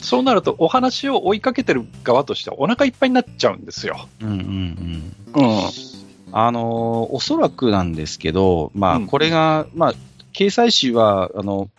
[0.00, 4.08] そうなるとお話を追いかけてる側としてはお腹いっぱいになっちゃうんですよ。
[4.20, 4.36] うんうん
[5.34, 5.42] うん。
[5.42, 5.70] うん。
[6.32, 9.94] あのーおそらくなんですけど、まあ、うんこれが、まあ、
[10.32, 11.70] 掲載誌は、あの、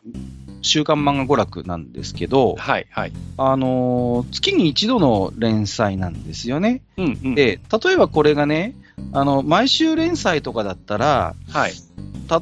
[0.61, 3.11] 週刊漫画娯楽なんですけど、はいはい。
[3.37, 6.81] あのー月に一度の連載なんですよね。
[6.97, 7.35] うんうん。
[7.35, 8.73] で、例えばこれがね、
[9.13, 11.73] あの、毎週連載とかだったら、はい。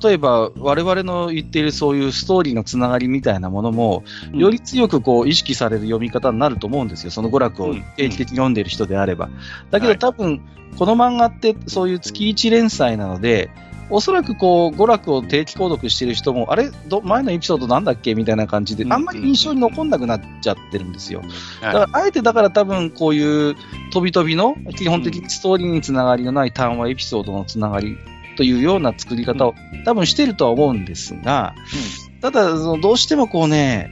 [0.04, 7.12] 例えば我々の言っているそういうストーリーのつながりみたいなものも、うんより強くこう意識される読み方になると思うんですよ。
[7.12, 9.30] その娯楽をうん定期的に読んでいる人であれば。
[9.70, 10.42] だけはいど多分、
[10.78, 13.50] この漫画ってそういう月1連載なので、
[13.90, 21.22] おそらくこう、娯楽を定期購読している人も、あれど前のエピソードなんだっけみたいな感じで、うんあんまり印象に残んなくなっちゃってるんですよ。
[21.62, 23.56] だはから、あえてだから多分こういう
[23.94, 27.98] 飛び飛びの、基本的にストーリーにつながりのない単話エピソードのつながり
[28.38, 31.56] というような作り方を多分してるとは思うんですが、
[32.22, 33.92] ただ、どうしてもこうね、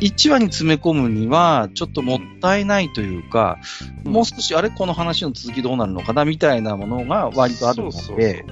[0.00, 3.58] 1話に詰め込むには、ちょっともったいないというか、
[4.04, 4.12] うん。
[4.12, 8.44] もう少し、あれ、この話の続きどうなるのかなみたいなものが割とあるので、そうそうで、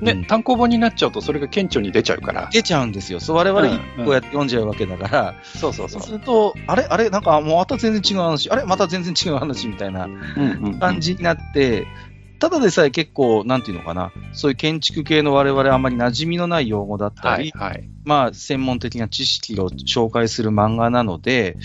[0.00, 0.24] ね、うん。
[0.24, 2.48] 単行本になっちゃうと、それが顕著に出ちゃうから。
[2.52, 3.20] 出ちゃうんですよ。
[3.20, 4.04] そう我々うん。
[4.04, 6.02] こうやって読んじゃうわけだから、そうそうそう。
[6.02, 10.78] すると、あれあれなんかもうまた全然違う話、あれまた全然違う話みたいなうん。
[10.78, 11.86] 感じになって、
[12.38, 17.88] ただでさえ結構、なんていうのかな、そういう建築系の我々あんまり馴染みのない用語だったり、はい、はい。
[18.04, 21.56] まあ、専門的な知識を紹介する漫画なので、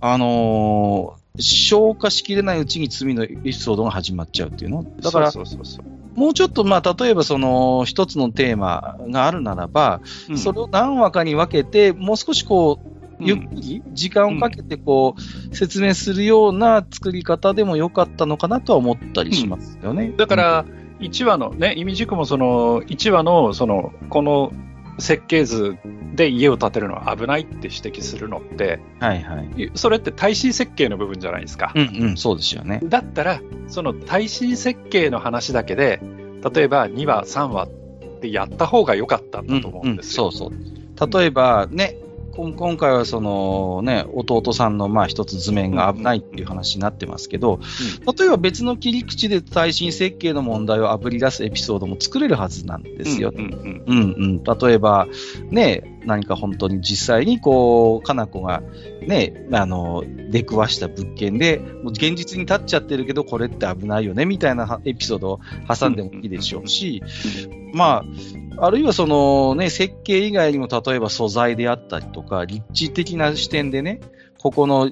[0.00, 6.18] あのー消化しきれないうちに次のエピソードが始まっちゃうっていうのだから、そうそうそうそう。
[6.18, 20.12] もうちょっと、まあ、例えばその、一つのテーマがあるならば、うんそれを何話かに分けて、もう少しこう、うんゆっくり時間をかけてこう、説明するような作り方でもよかったのかなとは思ったりしますよね。
[20.16, 20.64] だから、
[21.00, 24.52] 1話のね、意味軸もその、1話の、その、この
[24.98, 25.76] 設計図
[26.14, 29.70] で家を建てるのは危ないって指摘するのって、はいはい。
[29.74, 31.72] それって耐震設計の部分じゃないですか。
[31.74, 32.80] うんうん、そうですよね。
[32.84, 36.00] だったら、その耐震設計の話だけで、
[36.54, 37.68] 例えば2話、3話っ
[38.20, 40.30] てやった方が良かったんだと思うんですよ。
[40.30, 41.18] そうそう。
[41.18, 41.96] 例えばね、
[42.36, 47.60] 今回はそのね、弟さんのまあ一つ図面が危ないっていう話になってますけど、
[48.18, 53.32] 例えば別の切り口で耐震設計の問題をあぶり出すエピソードも作れるはずなんですよ。
[53.34, 54.42] うんうんうんうん。
[54.42, 55.06] 例えば、
[55.50, 58.62] ね、何か本当に実際にこう、かな子が
[59.06, 67.02] ね、あの、出くわした物件で、もう現実に立っちゃってるけど、これって危ないよね、みたいなエピソードを挟んでもいいでしょうし、
[67.72, 68.04] ま
[68.58, 74.00] あ、あるいはそのね、設計以外にも例えば素材であったりとか、立地的な視点でね、
[74.38, 74.90] ここの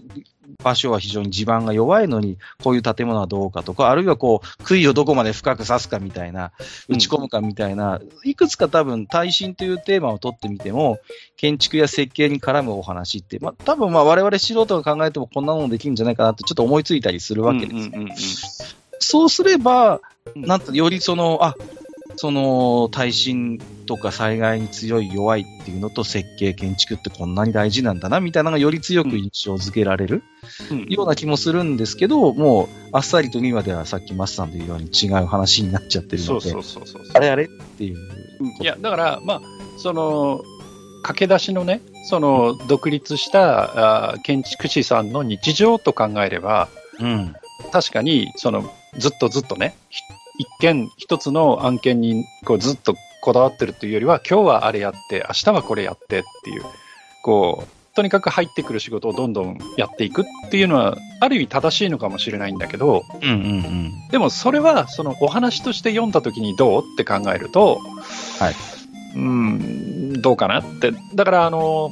[0.63, 6.53] 場所は非常に地盤が弱いのに、こういう建物はどうかとか、あるいはこう、杭をどこまで深く刺すかみたいな、
[6.89, 10.99] 打ち込むかみたいな、いくつか多分耐震というテーマを取ってみても、
[11.37, 17.75] 建築や設計に絡むお話って、まあ多分まあ我々素人が考えてもこんなものできるんじゃないかなってちょっと思いついたりするわけです。
[17.75, 18.09] うんうんうんうん
[19.03, 20.01] そうすれば、
[20.35, 20.43] うん。
[20.43, 21.57] なんとよりその、あ、
[22.17, 30.23] その耐震とか災害に強い弱いっていうのと設計建築ってこんなに大事なんだなみたいなのがより強く印象づけられる
[30.71, 37.13] うんような気もするんですけど、もうあっさりと2話ではさっきマスさんというように違う話になっちゃってるので、そうそうそうそう。
[37.15, 37.97] あれあれっていう。
[38.61, 39.41] いや、だから、まあ、
[39.79, 40.43] その、
[41.03, 47.35] 駆け出しのね、その、独立したあー建築士さんの日常と考えれば、うん。
[47.73, 50.03] 確かに、その、ずっとずっとね、ひ
[50.39, 56.63] 一件、一つの案件に、こう、ずっとこだわってるというよりは、今日はあれやって、明日はこれやってっていう、
[57.23, 64.09] こう、とにかく入ってくる仕事をどんどんやっていくっていうのは、ある意味正しいのかもしれないんだけど、うんうんうん。
[64.11, 67.81] でもそれは、そのお話として読んだ時にどうって考えると、
[68.39, 68.55] はい。
[69.15, 70.93] うん、どうかなって。
[71.15, 71.91] だから、あの、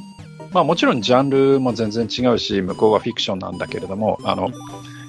[0.51, 4.49] まあもちろんジャンルも全然違うし、向こうはフィクションなんだけれども、あの、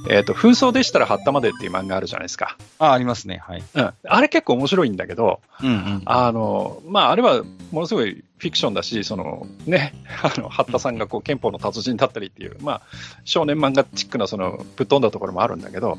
[0.08, 2.56] えっ、と、紛争でしたら、はったまでっていう漫画あるじゃないですか。
[2.78, 3.42] あ、ありますね。
[3.46, 3.62] はい。
[3.74, 3.92] うん。
[4.04, 6.02] あれ結構面白いんだけど、うんうん。
[6.04, 12.82] あの、まあ、あれはものすごいフィクションだし、そのね、 あの、八田さんがこう憲法の達人だったりっていう、まあ、
[13.24, 15.98] 少年漫画チックなそのぶっ飛んだところもあるんだけど、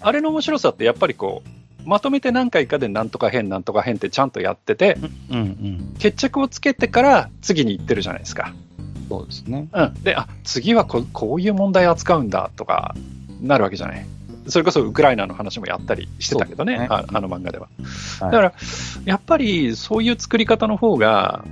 [0.00, 4.98] あれの面白さってやっぱりこう、まとめて何回かでなんとか変なんとか変ってちゃんとやってて、
[5.30, 5.94] うんうん。
[5.98, 8.52] 決着をつけてから次に行ってるじゃないですか。
[9.08, 9.68] そうですね。
[9.72, 9.94] うん。
[10.02, 12.94] で、あ、次はここういう問題扱うんだとか、
[13.40, 14.06] なるわけじゃない。
[14.48, 17.68] それこそウクライナの話もやったりしてたけどね、ねああの漫画では。
[18.20, 18.52] はいだから、
[19.04, 21.44] やっぱりそういう作り方の方が、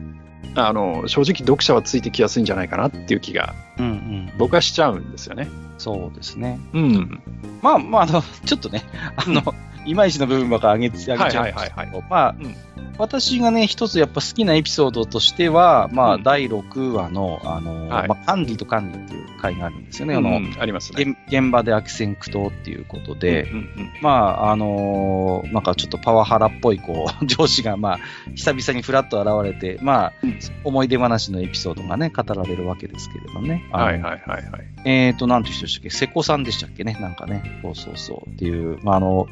[0.55, 4.33] あの、正直読者はついてきやすいんじゃないかなっていう気がうんうん。
[4.39, 5.49] 僕はしちゃうんですよね。
[5.77, 6.59] そうですね。
[6.73, 7.23] うん。
[7.61, 8.85] まあまあ、あの、ちょっとね、
[9.17, 9.43] あの、
[9.87, 12.55] いまいちの部分ばっか上げて、上げちゃうんですけど、まあ、うん
[12.99, 20.15] 私がね、一つやっぱ好きなエピソードとしては、まあ、うん第6話の、あの、はいまあ、管理と管理っていう回があるんですよね。
[20.15, 21.03] あの、うんありますね。
[21.03, 27.99] 現現場で悪戦苦闘っていうことで、うんうんまあ、あのーなんかちょっとパワハラっぽい、こう、 上司が、まあ、
[28.35, 33.63] 久々にフラッと現れて、まあ、うん思い出話のエピソードがね、語られるわけですけれどね。
[33.73, 34.43] はいはいはいはい。
[34.87, 35.91] えーと、なんていう人でしたっけ？
[35.91, 36.97] 瀬古さんでしたっけね？
[37.01, 37.61] なんかね。
[37.63, 38.31] そうそうそう。
[38.31, 39.27] っていう、まあ、あの、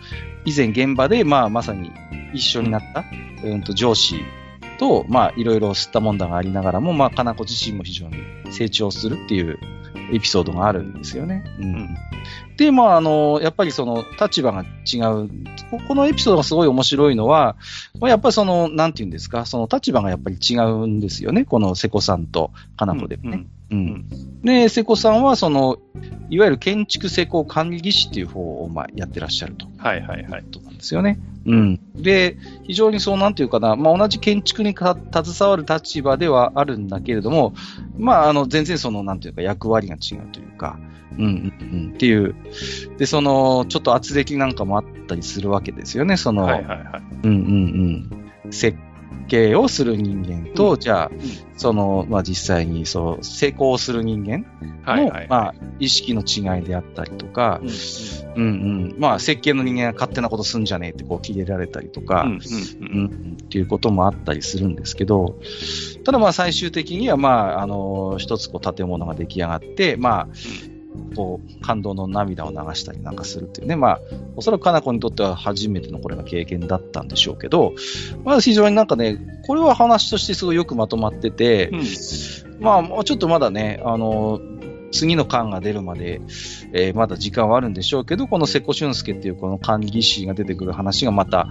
[0.44, 1.90] 以前現場で、まあ、まさに
[2.32, 3.04] 一緒になった、
[3.44, 4.16] うん、と上司
[4.78, 8.16] と、まあ、いろいろ吸ったもんだがありながらも、まあ、かな子自身も非常に
[8.50, 9.58] 成長するっていう
[10.12, 11.44] エピソードがあるんですよね。
[11.58, 11.72] うん。
[11.76, 11.96] ん
[12.56, 15.28] で、まあ、あの、やっぱりその立場が違う。
[15.70, 17.56] ここのエピソードがすごい面白いのは、
[17.98, 21.44] まあやっぱりその、なんていうんですか、その立場がやっぱり違うんですよね。
[21.44, 23.30] この瀬古さんとかな子でもね。
[23.30, 23.48] うんん
[24.42, 25.78] で、瀬古さんは、その、
[26.30, 29.66] いわゆる建築施工管理士っていう方を、まあ、やってらっしゃると。
[29.78, 30.42] はいはいはい。
[30.42, 31.18] ことなんでですよね。
[31.46, 31.80] うん。
[31.94, 37.54] で、非常にそうなんていうかな、まあ、同じ建築に携わる立場ではあるんだけれども、
[37.98, 40.78] まあ、あの、全然その、なんていうか役割が違うというか、
[41.18, 42.34] うん、うん、うん、っていう。
[42.98, 47.02] で、その、ちょっと圧力なんかもあったりするわけですよね、その、はいはいはい。
[47.24, 48.10] うんうん
[48.44, 48.52] うん。
[48.52, 48.76] 設
[49.26, 51.10] 計をする人間と、うん、じゃあ、
[51.56, 54.44] その、まあ、実際に、そう、成功する人間
[54.84, 57.60] の、はいはい、まあ、意識の違いであったりとか、
[58.34, 58.50] うん、うん、
[58.92, 65.38] うん、まあ、設計の人間が勝手なことすんじゃねえってこう切れられたりとか、うん、うん、っていうこともあったりするんですけど、
[66.04, 70.28] ただまあ、最終的には、まあ、あの、一つこう建物が出来上がって、まあ、
[71.14, 73.76] こう、感動の涙を流したりなんかするっていうね。
[73.76, 74.00] まあ、
[74.36, 77.74] おそらくかな子にとっては初めてのこれが経験だったんでしょうけど、
[78.24, 81.84] まあ非常になんかね、これは話としてすごいよくまとまってて、うん、
[82.60, 84.40] まあ、もうちょっとまだね、あの、
[84.94, 86.20] 次の巻が出るまで、
[86.72, 91.48] えー、まだ時間はあるんでしょうけど、この瀬古俊介っていうこの管理士が出てくる話がまた、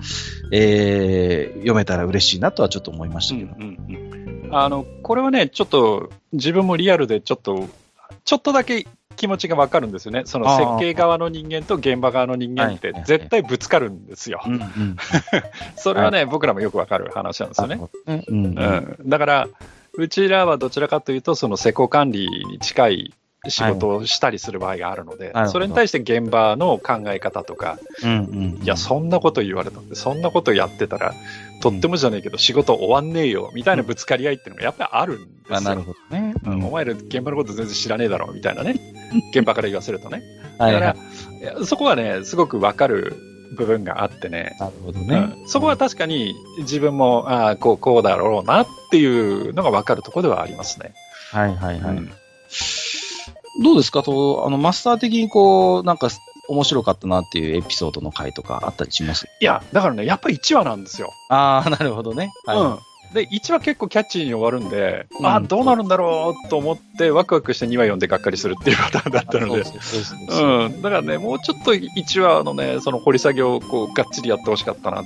[0.51, 3.53] えー、読めたら嬉しいなとはちょっと思いましたけど。
[3.59, 7.67] うんうんうん、あの、これはね、ちょっと自分もリアルでちょっと、
[8.23, 10.23] ちょっとだけ気持ちがわかるんですよね。
[10.25, 14.41] その設計側の人間と現場側の人間って絶対ぶつかるんですよ。
[15.75, 17.79] それはね、僕らもよくわかる話なんですよね。
[18.07, 19.47] うん、だから、
[19.95, 23.13] うちらはどちらかというと、その施工管理に近い
[23.49, 31.13] 仕事をしたりする場合があるので、はい、それに対して現場の考え方とか、うんうんうん、いや、そんなこと言われたんで、そんなことやってたら、
[31.61, 35.61] とってもじゃねえけど、仕事終わんねえよ、みたいなぶつかり合いっていうのがやっぱりあるんですよ。
[35.61, 38.75] なるほどね、うん、お前ら現場のこと全然知らねえだろ、みたいなね。
[39.35, 40.23] 現場から言わせるとね。
[40.57, 40.95] だから、は
[41.41, 43.17] いはい、そこはね、すごくわかる
[43.57, 44.55] 部分があってね。
[44.59, 45.35] なるほどね。
[45.41, 50.93] うん、そこは確かに自分も、ああ、こう、こうだろうなっていうのがわかるところではありますね。
[51.31, 51.97] はいはいはい。
[53.57, 54.01] うんどうですか？
[54.03, 56.09] と、あの、マスター的にこう、なんか、
[56.49, 59.27] 面白かったなっていうエピソードの回とかあったりします？
[59.39, 61.11] いや、だからね、やっぱり1話なんですよ。
[61.29, 62.31] ああ、 なるほどね。
[62.45, 62.57] はい。
[62.57, 62.79] うん。
[63.13, 70.81] で、1話結構キャッチーに終わるんで、うん、あどうなるんだろうと思って、ワクワクして2話読んでがっかりするっていうパターンだったので、うん。
[70.81, 75.03] だからね、もうちょっと1話のね、その掘り下げをこう、がっちりやってほしかったなっ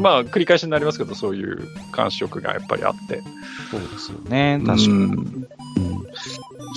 [0.00, 3.22] まあ、繰り返しになりますけど、そういう感触がやっぱりあって。
[3.70, 4.90] そうですよね、確かに。
[4.90, 5.48] うん。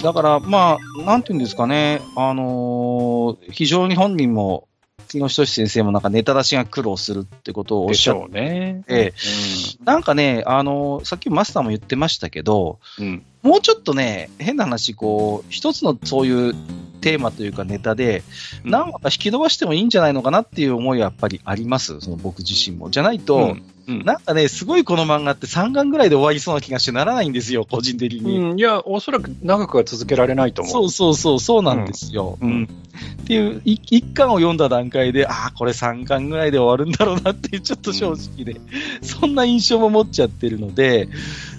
[0.04, 4.68] だから、まあ、なんていうんですかね、あのー、非常に本人も、
[5.08, 8.84] 木下先生もなんかネタ出しが苦労するってことをおっしゃって、ね。
[8.88, 16.56] うん、なんかね、あのー、さっきマスターも言ってましたけど、うん、もうちょっとね、変な話、こう、一つのそういう
[17.02, 18.24] テーマというかネタで、
[18.64, 22.90] 何話か引き伸ばしてもいいんじゃないのかなっていう思いはやっぱりあります、その僕自身も。
[22.90, 23.64] じゃないと、うん
[24.00, 28.38] うん、なんかね、すごいこの漫画って3巻ぐらいで終わりそうな気がしてならないんですよ、個人的に。
[28.38, 30.74] うん、いや、おそらく長くは続けられないと思う。
[30.74, 32.38] そうそうそう、そうなんですよ。
[32.42, 32.50] うん。
[32.50, 38.60] うん、っていう、1巻を読んだ段階で、ああ、これ3巻ぐらいで終わるんだろうなっていう、ちょっと正直で、
[39.02, 41.10] そんな印象も持っちゃってるので、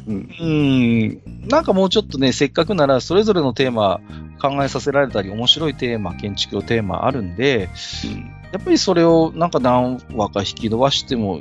[0.06, 4.00] うん、うんなんかもうちょっとね、せっかくならそれぞれのテーマ
[4.40, 7.68] 考えさせられたり、面白いテーマ、建築のテーマあるんで、
[8.04, 11.40] うん、やっぱりそれをなんか何話か引き伸ばしても、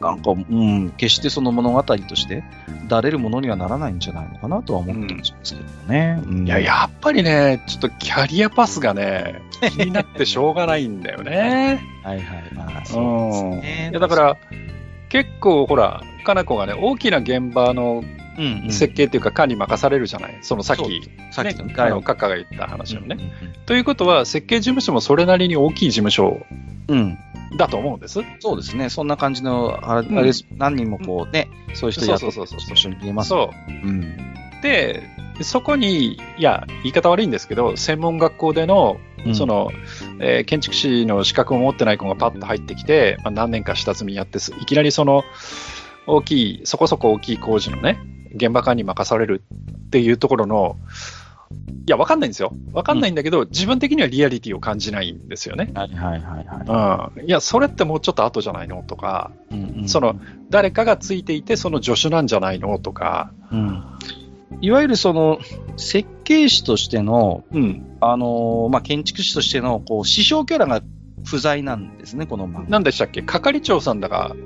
[0.00, 2.42] なんか、うん、決してその物語として
[2.88, 6.22] だれるものにはならないんじゃないのかなとは思ってますけどね。
[6.26, 11.82] うん、いや、やっぱりね、ちょっとキャリアパスがね、気になってしょうがないんだよね。
[12.02, 13.88] はいはい、まあ、そうですね。
[13.90, 14.36] いや、だから、
[15.10, 18.02] 結構ほら、かな子がね、大きな現場の
[18.70, 20.82] 設計っていうか管理任されるじゃない、そのさっき、
[21.30, 23.52] さっきの、ね、あの、カッカが言った話をね、うんうんうん。
[23.66, 26.40] ということは、設計事務所もそれなりに大きい事務所
[27.56, 28.20] だと思うんです。
[28.40, 28.88] そうですね。
[28.88, 33.70] そんな感じの、あれ、うん、何人もこうね、そういう人やってる人一緒に見えます、そう。
[33.70, 34.16] うん。
[34.62, 35.02] で、
[35.42, 38.98] そこに、いや、言い方悪いんですけど、専門学校での、
[39.34, 39.70] その、
[40.20, 45.24] えー、建築士の資格を持ってない子がパッと入ってきて、まあ、何年か下積みやって、いきなりその、
[46.06, 47.98] 大きい、そこそこ大きい工事のね、
[48.34, 49.42] 現場管理任される
[49.86, 50.76] っていうところの、
[51.86, 52.52] いや、わかんないんですよ。
[52.72, 55.72] わかんないんだけど、うん、自分的にはリアリティを感じないんですよね。
[55.74, 57.20] はいはいはいはい。
[57.20, 57.26] うん。
[57.26, 58.84] いや、それってもうちょっと後じゃないの？
[58.86, 62.78] とか、うんうん、その、誰かがついていて、その助手なんじゃないの？
[62.78, 63.82] とか、うん。
[64.60, 65.40] いわゆるその、
[65.76, 70.82] 設計士としての、うん、あのまあ、建築士としての、こう、師匠キャラが
[71.24, 72.64] 不在なんですね、この漫画。
[72.68, 73.22] 何でしたっけ？
[73.22, 74.36] 係長さんだが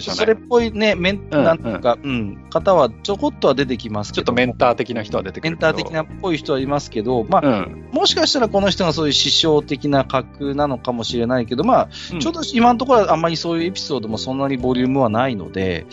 [0.00, 4.22] それっぽいね、メン、なんていうか、うん、うん、方はちょこっとは出てきますけど。
[4.22, 15.86] ちょっとメンター的な人は出てくるメンター的なっぽい人はいますけど、まあ、うん、もしかしたらこの人がそういう師匠的な格なのかもしれないけど、まあ、うん、ちょうど今のところはあんまりそういうエピソードもそんなにボリュームはないので、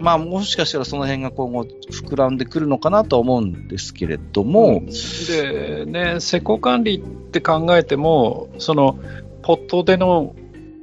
[0.00, 4.82] まあ、もしかしたらその辺が今後膨らんでくるのかなとは思うんですけれども。
[5.28, 7.00] で、ね、施工管理っ
[7.30, 8.98] て考えても、その、
[9.42, 10.34] ポットでの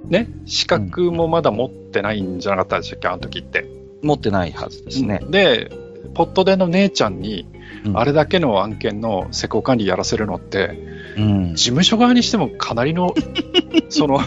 [0.06, 3.66] ね、資格もまだ持ってないんじゃなかったでしたっけ、あの時って。
[4.02, 5.22] 持ってないはずですね。
[5.30, 5.72] で、
[6.14, 7.48] ポットでの姉ちゃんに、
[7.86, 11.56] うんあれだけの案件の施工管理やらせるのって、うん。
[11.56, 13.14] 事務所側にしてもかなりの、
[13.90, 14.20] その、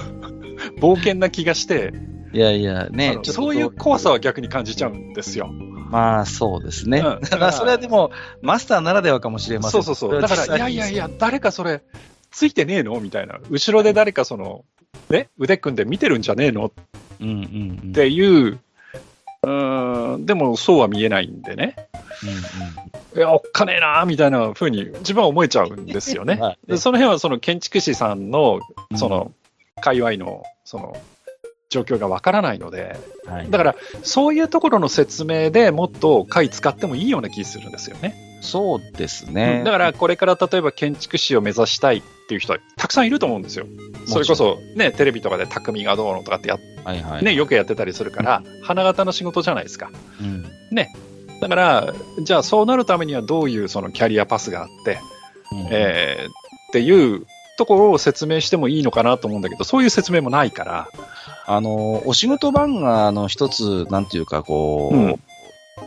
[0.80, 1.94] 冒険な気がして、
[2.32, 5.48] いやいや、あね、そういう怖さは逆に感じちゃうんですよ。
[5.90, 6.98] まあ、そうですね。
[6.98, 8.10] うんだから、それはでも、
[8.42, 9.82] マスターならではかもしれません。
[9.82, 10.20] そうそうそう。
[10.20, 11.04] だから、いやいやいや。
[11.04, 11.82] や、誰かそれ、
[12.30, 13.00] ついてねえの？
[13.00, 13.38] みたいな。
[13.48, 14.64] 後ろで誰かその、
[15.10, 16.66] ね、腕組んで見てるんじゃねえの？
[16.66, 16.72] っ
[17.20, 17.92] うんうんうん。
[17.92, 18.58] ていう、
[19.42, 21.76] うーん、でもそうは見えないんでね。
[23.14, 26.36] いや、おっかねえなみたいな風に自分は思えちゃうんですよね。
[26.36, 29.32] ま あでその辺はその建築士さんの、うんその、
[29.80, 30.96] 界隈の、その、
[31.68, 38.14] 状況がわからないので、はいだから、そういうところの説明でもっと回使ってもいいような気するんですよね。
[38.46, 39.62] そうですね。
[39.64, 43.66] だから、これから例えば建築士を目指したいっていう人はたくさんいると思うんですよ。
[44.06, 47.24] それこそ、ね、テレビとかで匠がどうのとかってやっ、はいはい。
[47.24, 49.90] ね、よくやってたりするから、花形の仕事じゃないですか。
[50.20, 50.44] うん。
[51.40, 54.98] だから、じゃあそうなるためにはどういうそのキャリアパスがあって、
[55.52, 57.24] うんえーっていう
[57.56, 60.88] ところを説明してもいいのかなと思うんだけど、そういう説明もないから、
[61.46, 65.20] あの、お仕事漫画の一つ、なんていうか、こう、うん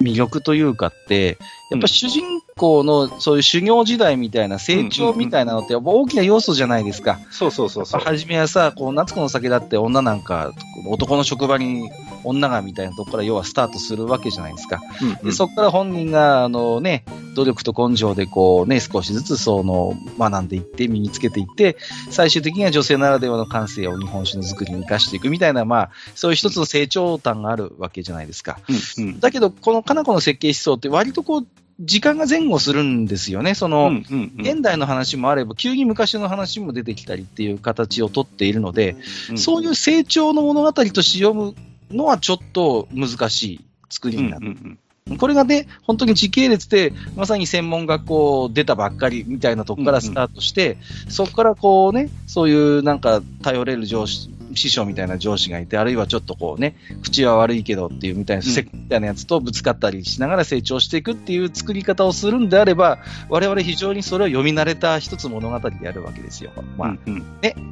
[0.01, 1.37] 魅力というかって、
[1.71, 7.19] やっぱ主人公のそういう修行時代みたいな成長みたいなのって、やっぱ大きな要素じゃないですか。
[7.31, 8.01] そうそうそうそう。
[8.01, 10.51] 初めはさ、こう、夏子の酒だって女なんか、
[10.87, 11.89] 男の職場に
[12.25, 14.81] 女がみたいなとこから要はスタートするわけじゃないですか。
[15.01, 17.05] うんうんで、そこから本人が、あのね、
[17.35, 21.77] 努力と根性でこうね、少しずつその、学んでいって、身につけていって、
[22.09, 28.59] 最終的には女性ならではの感性を日本酒の作りに生かしていくみたいな、まあ、そういう一つの成長端があるわけじゃないですか。
[28.97, 31.47] うんうんだけど、このかな子の設計思想って割とこう、
[31.79, 33.55] 時間が前後するんですよね。
[33.55, 38.95] その、うんうんうん現代の話もあれば、急に昔の話も出てきたりっていう形をとっているので、
[39.35, 41.55] そういう成長の物語として読む
[41.91, 44.47] のはちょっと難しい作りになる。
[44.47, 44.79] うんうん
[45.17, 50.77] これがね、本当に時系列で、まさに専門学校出たばっかりみたいなとこからスタートして、
[51.07, 58.51] そこからこうね、そういうなんか頼れる上司、師匠みたいな上司がいて、あるいはちょっとこうね、口は悪いけどっていうみたいな、うん。
[58.51, 66.51] セクみたいなやつとぶつかったりしながら成長していくっていう作り方をするんであれば、我々非常にそれを読み慣れた一つ物語であるわけですよ。
[66.77, 67.23] まあ、うんうん。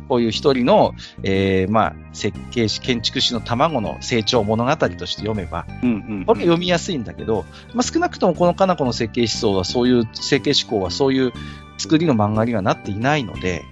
[0.08, 11.32] こういう一人の、えー、まあ、設計士、建築士の卵の成長物語として読めば、うんうんこれ読みやすいんだけど、まあ、少なくともこのかな子の設計思想はそういう、設計思考はそういう
[11.78, 13.64] 作りの漫画にはなっていないので、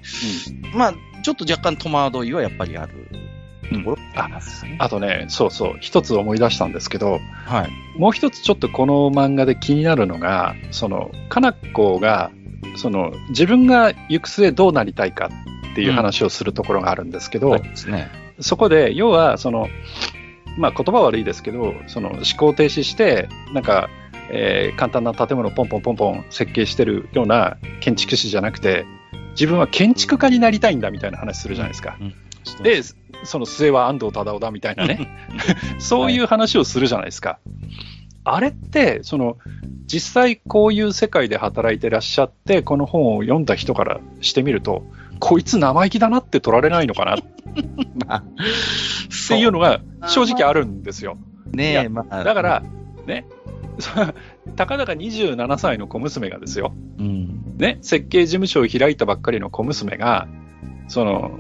[0.74, 0.93] まあ、
[1.26, 3.07] ちょっと若干戸惑いはやっぱりある
[3.73, 4.78] ところがありますね。
[4.80, 7.99] あとね、そうそう、一つ思い出したんですけど、はい。
[7.99, 12.30] もう一つちょっとこの漫画で気になるのが、その、かなこが、
[12.76, 15.32] その、自分が行く末どうなりたいか
[15.71, 18.07] っていう話をするところがあるんですけど、そうですね。
[18.39, 19.67] そこで、要は、その、
[20.59, 23.89] まあ言葉悪いですけど、その思考停止して、なんか、
[24.30, 28.86] えー簡単な建物をポンポンポンポン設計してるような建築士じゃなくて、
[29.36, 31.97] 自分は建築家になりたいんだみたいな話するじゃないですか。
[32.63, 32.81] で、
[33.23, 35.09] その末は安藤忠雄だみたいなね、
[35.79, 37.39] そういう話をするじゃないですか。
[38.23, 39.38] あれって、その、
[39.86, 44.83] 実際こういう世界で働いてらっしゃって、この本を読んだ人からしてみると、
[45.19, 47.15] こいつ生意気だなって取られないのかな？
[47.15, 47.17] っ
[48.07, 48.23] まあ、
[49.27, 51.17] ていうのが正直あるんですよ。
[51.53, 52.23] いねまあ。
[52.23, 52.63] だから、
[53.05, 53.25] ね、
[54.55, 57.55] たかだか27歳の小娘がですよ、うん。
[57.57, 60.28] ね、設計事務所を開いたばっかりの小娘が、
[60.88, 61.39] その、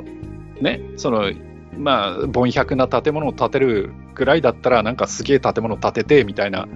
[0.61, 1.31] ね、その、
[1.77, 6.67] まあ、凡百な建物を建てるぐらいだったら、なんかすげえ建物建てて、みたいな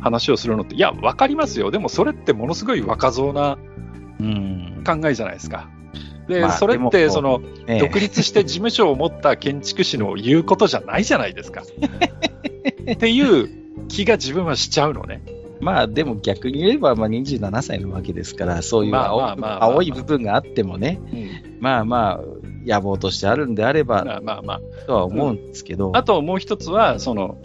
[0.00, 1.70] 話をするのって、いや、わかりますよ。
[1.70, 3.58] でもそれってものすごい若造な
[4.20, 4.82] うん。
[4.86, 5.68] 考えじゃないですか。
[6.28, 7.40] で、まあそれって、その、
[7.80, 11.62] 独立して事務所を持った建築士の言うことじゃないじゃないですか。
[12.92, 15.22] っていう気が自分はしちゃうのね。
[15.60, 21.00] まあでも逆に言えば、まあ27歳のわけですから、そういうまあ青,、い部分があってもね、
[21.60, 22.20] まあまあ、
[22.66, 24.86] 野望としてあるんであれば、まあまあまあ。
[24.86, 27.38] とは思うんですけど、あともう一つは、その、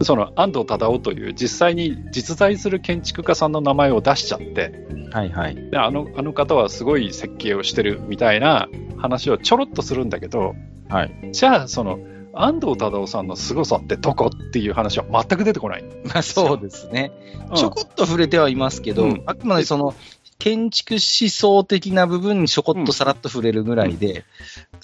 [0.00, 5.70] その安藤忠雄という実際に実在する建築家さんの名前を出しちゃって、はいはい。
[5.70, 10.54] であのあの方はすごい設計をしてるみたいな話をちょろっとするんだけど、
[10.88, 11.30] はい。
[11.32, 11.98] じゃあ、その、
[12.34, 14.30] 安藤忠雄さんの凄さってどこ？
[14.34, 15.84] っていう話は全く出てこない。
[16.04, 17.12] まあそうですね。
[17.50, 19.94] うんちょこっと触れてはいますけど、うんあくまでその、
[20.38, 24.24] 建築思想的な部分にちょこっとさらっと触れるぐらいで、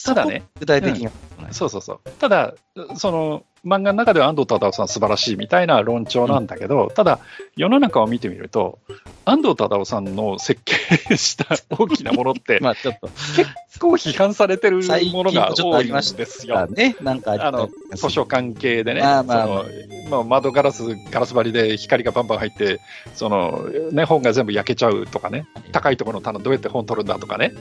[0.05, 1.55] ただね具体的にはないない。
[1.55, 2.11] そうそうそう。
[2.19, 2.55] ただ、
[2.97, 7.19] その、漫画の中では安藤忠雄さん素晴らしいみたいな論調なんだけど、ただ、
[7.57, 8.79] 世の中を見てみると、
[9.25, 11.47] 安藤忠雄さんの設計した
[11.77, 14.79] 大きなものって、 まあちょっと、結構批判されてる
[15.13, 16.67] ものが多いんですよ。
[16.67, 19.65] ね、なんかあの、図書館系でね、まあまあその
[20.09, 22.81] まあ、窓ガラス、ガラス張りで光がバンバン入って、
[23.15, 27.53] その、ね、本が全部焼けちゃうとかね、高いところの棚どうやって本取るんだとかね、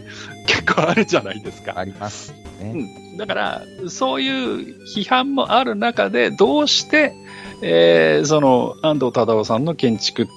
[0.45, 1.73] 結構あるじゃないですか。
[1.77, 2.71] ありますね。
[3.11, 3.17] うん。
[3.17, 7.13] だから、そういう批判もある中で、どうして、
[7.61, 10.27] えーその安藤忠雄さんの建築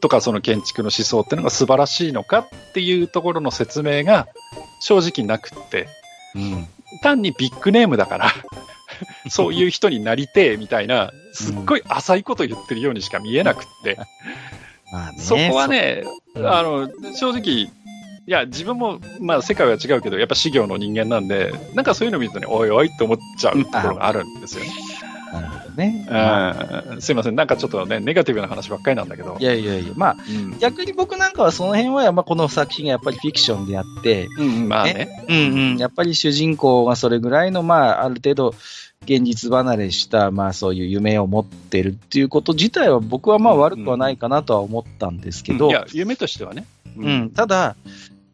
[0.00, 4.28] とか、その建築の思想っていうのが素晴らしいのかっていうところの説明が
[4.80, 5.88] 正直なくって、
[6.34, 6.66] うん。
[7.02, 8.30] 単にビッグネームだから、
[9.28, 13.98] そういう人になりてえみたいな、すっごい浅いこと言ってるようにしか見えなくって、
[14.92, 15.18] まあね。
[15.18, 16.04] そこはね、
[16.36, 17.70] あの、正直、
[18.26, 24.70] いや、自分も、まあ、世界は違うけど、やっぱ修行の人間なんで、なんかそういうの見るとね、おいおいって思っちゃうところがあるんですよね。
[25.34, 26.06] なるほどね。
[26.90, 29.36] うん、すいません、なんかちょっとね、ネガティブな話ばっかりなんだけど。
[29.40, 30.58] いやいやいや、まあ、うん。
[30.58, 35.24] 逆に僕なんかはその辺は、まあ、この作品がやっぱりフィクションであって、うん、まあね。
[35.28, 35.40] うんう
[35.74, 38.54] ん、やっぱり主人公がそれぐらいの、まあ、ある程度、
[39.04, 46.64] 現実離れした、まあ、そういう夢を持ってるっていうこと自体は、僕はまあ悪くはないかなとは思ったんですけど、いや、夢としてはね。
[46.96, 47.76] うん、ただ、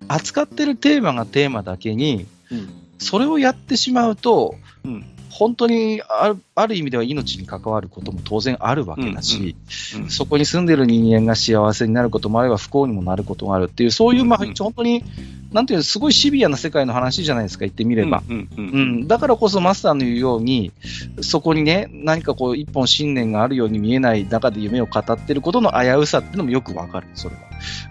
[0.07, 2.69] 扱ってるテーマがテーマだけに、うん。
[2.99, 9.57] それをやってしまうと、うん本当にあるある意味では命に関わることも当然あるわけだし、
[9.97, 14.55] うんそこに住んでる人間が幸せになることもあれば不幸にもなることがあるっていう、そういう、まあ、うん。
[14.55, 15.05] 本当に、
[15.53, 18.23] なんていうの、すごいシビアな世界の話じゃないですか、言ってみれば。
[18.29, 18.97] うん、うん、ううん。
[19.03, 20.73] ん、だからこそマスターの言うように、
[21.21, 27.43] そこにね、何かこう、一本信念があるように見えない中で夢を語ってることの危うさっていうのもよくわかる、それは。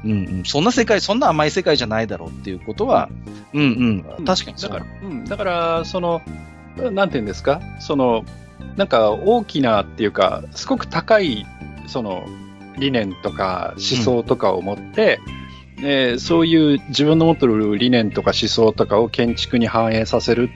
[0.05, 3.09] うんうん、そんな世界、そんな甘い世界じゃないだろうっていうことは、
[3.53, 6.21] うんうん、確かにだから、うん、だから、その、
[6.91, 8.23] なんていうんですか、その、
[8.75, 11.45] なんか大きなっていうか、すごく高い、
[11.87, 12.25] その、
[12.77, 15.19] 理念とか思想とかを持って、
[15.81, 20.49] えーそういう自分の持ってる理念とか思想とかを建築に反映させる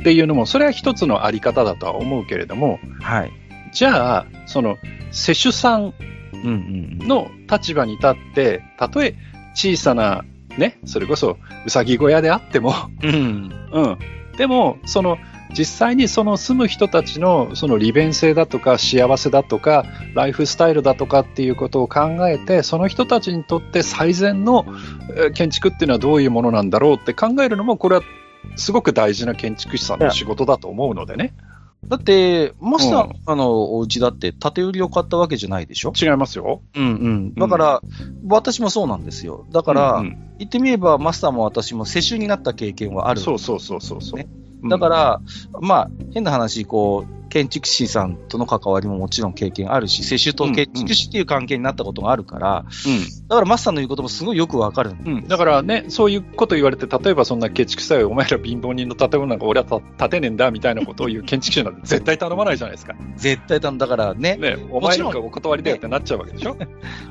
[0.00, 3.32] っていうのも、それは一つのあり方だとは思うけれども、はい。
[3.72, 4.76] じゃあ、その、
[5.10, 5.94] 施主さん
[6.34, 7.08] うんうんうん。
[7.08, 9.14] の立場に立って、たとえ
[9.54, 10.24] 小さな、
[10.58, 13.52] ね、それこそ、うさぎ小屋であっても、うん。
[13.72, 13.98] うん。
[14.36, 15.18] でも、その、
[15.56, 19.84] 実際にその住む人たちのその利便性だとか幸せだとか
[20.14, 24.64] ライフスタイルだとかっていうことを考えてその人たちにとって最善の
[25.16, 28.02] えー建築っていうのはどういうものなんだろうって考えるのもこれは
[28.56, 31.34] すごく大事な建築士さんの仕事だと思うのでね。
[31.88, 35.92] だって、マスター、うんあの、お家だって、建売りを買ったわけじゃないでしょ？
[36.00, 36.62] 違いますよ。
[36.76, 37.34] うんうん。
[37.34, 37.82] だから、
[38.28, 39.46] 私もそうなんですよ。
[39.50, 43.20] だから、うんうん言ってみれば、マスターも私も世襲になった経験はある。
[43.20, 44.24] そうそうそうそうそう。
[44.68, 45.20] だから、
[45.60, 52.66] まあ、変な話、こう、建築士さんとの関わりももちろん経験あるし、世襲と建築士っていう関係になったことがあるから、
[53.28, 54.90] だからマスターの言うこともすごいよくわかる。
[54.90, 55.12] うん。
[55.14, 62.94] うん、だからね、そういうこと言われて、例えばそんな建築士さえお前ら貧乏人の建物なんか俺は建てねえんだみたいなことを言う建築士なんて絶対頼まないじゃないですか。
[63.16, 65.10] 絶対だ、だからね、ね、お前なん。
[65.10, 66.54] かお断りだよってなっちゃうわけでしょ。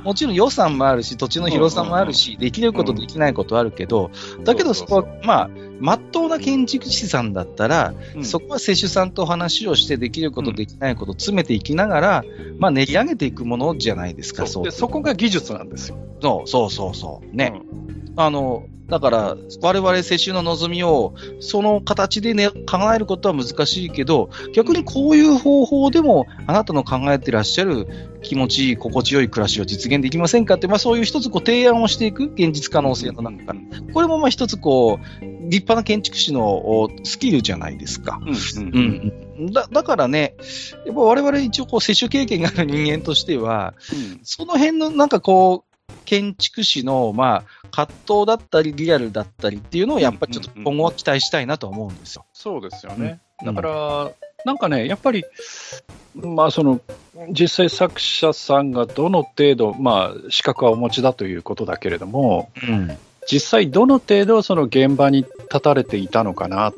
[0.03, 4.11] もちろん予算もあるし、土地の広さもあるし、できること、できないことあるけど、
[4.43, 5.49] だけどそこは、まあ、
[5.81, 12.25] まっとうな建築士さんだったら、うんそこは施主さんと話をして、できること、うんできないこと、詰めていきながら、
[12.57, 15.97] まあ、練り上げていくものじゃないですか、そうでそこが技術なんですよ。
[16.21, 17.35] そうそうそうそう。
[17.35, 17.53] ね。
[17.85, 27.87] うんあの、だから、我々世襲の望みを、その形でね、考えることは難しいけど、逆にこういう方法でも、あなたの考えてらっしゃる
[28.21, 33.59] 気持ちいい、心地よい暮らしを実現できませんかって、まあそういう一つこう提案をしていく現実可能性の中から。
[33.93, 38.19] これもまあ一つこう、立派な建築士のおスキルじゃないですか。
[38.21, 40.35] うんうんうんうん、だだからね、
[40.85, 43.73] やっぱ我々一応こう接種経験がある人間としては、
[44.23, 45.70] その辺のなんかこう、
[46.05, 52.25] 建築士のまあ葛藤だったり、リアルだったりっていうのをやっぱりちょっと今後は期待したいなとは思うんですよ。
[52.33, 53.19] そうですよね。
[53.25, 54.11] うんだから、
[54.45, 55.25] なんかね、やっぱり、
[56.15, 56.79] まあその、
[57.29, 62.97] 実際作者さんがどの程度、まあ資格はお持ちだということだけれども、うん。
[63.29, 66.73] 実際どの程度その現場に立たれていたのかなっ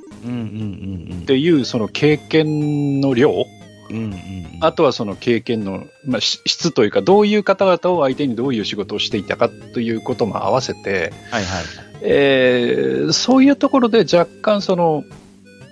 [1.26, 3.46] ていうその経験の量、
[3.90, 3.98] うん。
[3.98, 11.64] うんうんあとはその経験の、まあ、し質というか、どういう方々を相手にどういう仕事をしていたかということも合わせて、はいはい。
[12.02, 15.04] えーそういうところで若干その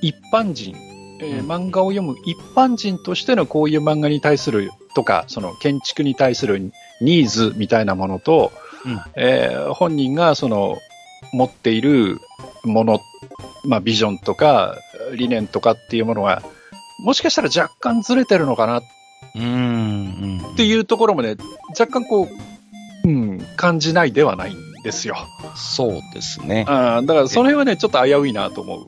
[0.02, 0.76] 一般人、
[1.22, 8.52] えーうん漫画を読む一般人としてのこういう漫画に対するとか、その建築に対するニーズみたいなものと、
[8.86, 10.80] うんえー本人がその
[11.32, 12.20] 持っている
[12.66, 13.00] もの、
[13.64, 14.76] まあ、ビジョンとか
[15.16, 16.44] 理念とかっていうものが、
[17.02, 18.84] もしかしたら若干ずれてるのかなっ
[19.36, 19.44] うん。
[19.44, 20.56] うん。
[20.56, 21.36] ていうところもね、
[21.70, 22.28] 若干こ
[23.04, 25.16] う、うん、感じないではないんですよ。
[25.56, 26.66] そうですね。
[26.68, 28.86] あーだからその辺はね、ちょっと危ういなと思う。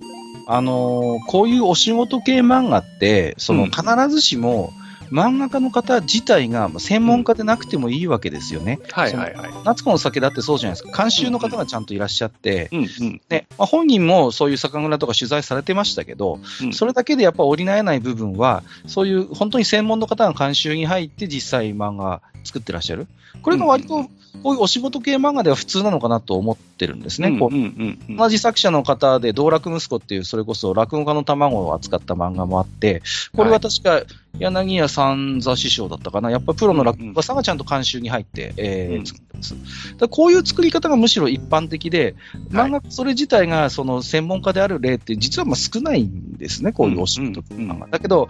[0.48, 4.72] あのーこういうお仕事系漫画って、そのうん必ずしも
[5.14, 8.80] 漫画家の方自体が専門家でなくてもいいわけですよね。
[8.92, 9.52] はいはいはい。
[9.64, 11.04] 夏子の酒だってそうじゃないですか。
[11.04, 13.22] 監修の方がちゃんといらっしゃって、うんうん。
[13.30, 23.06] ねまあ、本人もそういう酒蔵とか取材されてましたけど、うんそれだけでやっぱ補えない部分は、そういう本当に専門の方が監修に入って実際漫画作ってらっしゃる。
[23.44, 24.06] これが割と
[24.42, 27.38] こういうお仕事系漫画では普通なのかなと思ってるんですね。
[27.38, 33.02] こううんうんうん同じ作者の方で、道楽息子っていう、それこそ落語家の卵を扱った漫画もあって、
[33.36, 34.02] これは確か
[34.40, 36.32] 柳家三座師匠だったかな。
[36.32, 39.06] やっぱプロの落語家さんがちゃんと監修に入って、えーうん。
[39.06, 39.56] 作ってます。
[39.98, 42.16] だこういう作り方がむしろ一般的で、
[42.52, 42.70] はい。
[42.70, 47.88] 漫画それ自体がその専門家である例って実はまあ少ないんですね、こういうお仕事っていうのが。
[47.88, 48.28] だけど、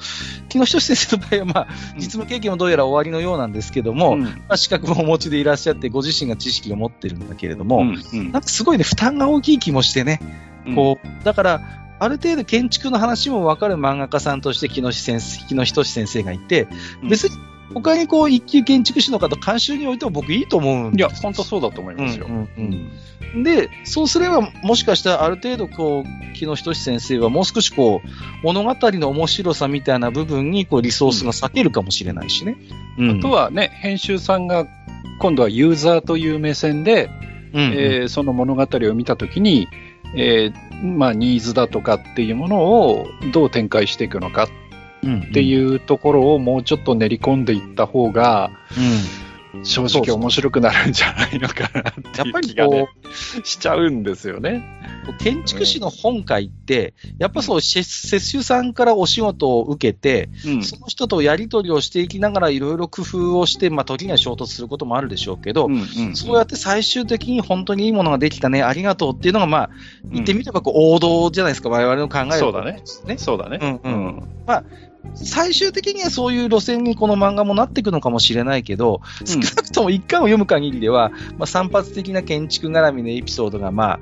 [0.50, 4.24] 木下先生の場合はまあ、実務経験もどうやら終わりのようなんですけども、うん。
[4.24, 8.32] まあ、資格もお持ちでいらっしゃって、ご自身が知識を持ってるんだけれども、うんうん。
[8.34, 10.20] なんかすごいね、負担が大きい気もしてね、
[10.66, 10.76] うん。
[10.76, 16.68] こう、だから、ある程度建築の話も分かる漫画家さんとして木下先生木下先生がいて、
[17.02, 17.10] うん。
[17.10, 17.38] 別に
[17.74, 22.28] 他にこう一級建築士の方監修においても僕いいと思うんいや、です本当そうだと思いますよ。
[22.28, 22.90] うんうん
[23.34, 23.44] うん。
[23.44, 28.08] で、そうすれば、もしかしたらある程度、こう、木下先生はもう少しこう、
[28.44, 32.58] 物語の面白さみたいな部分に、こう、リソースが割けるかもしれないしね。
[33.00, 33.18] うん。
[33.18, 34.68] あとはね、編集さんが
[35.20, 37.10] 今度はユーザーという目線で、
[37.54, 37.74] うんうん。
[37.74, 39.68] えーその物語を見たときに、
[40.16, 44.48] えーまあ、ニーズだとかっていうものをどう展開していくのかっ
[45.34, 48.52] ていうところをもうちょっと練り込んでいった方が、
[49.62, 52.88] 正直面白くなるんじゃないのかなってやっぱりいう気がね。
[53.06, 54.64] こ、しちゃうんですよね。
[55.10, 60.64] う、建築士の本会って、やっぱそう、接接種さんからお仕事を受けて、うん。
[60.64, 65.78] その人とやり取りをしていきながら、いろいろ工夫をして、まあ、時には衝突することもあるでしょうけど、うんう
[66.12, 69.70] んそうやって最終的に本当にいいものができたね、ありがとうっていうのが、まあ、
[70.12, 72.82] 言ってみればこう王道じゃないですか、我々の考えるそうだね。
[73.06, 73.18] ね。
[73.18, 73.60] そうだね。
[73.62, 73.94] うんううん。
[74.18, 74.30] ん
[75.16, 84.00] 最終的にはそういう路線にこの漫画もなっていくのかもしれないけど、少なくとも一巻を読む限りでは、まあ、散発的な建築絡みのエピソードが、まあ、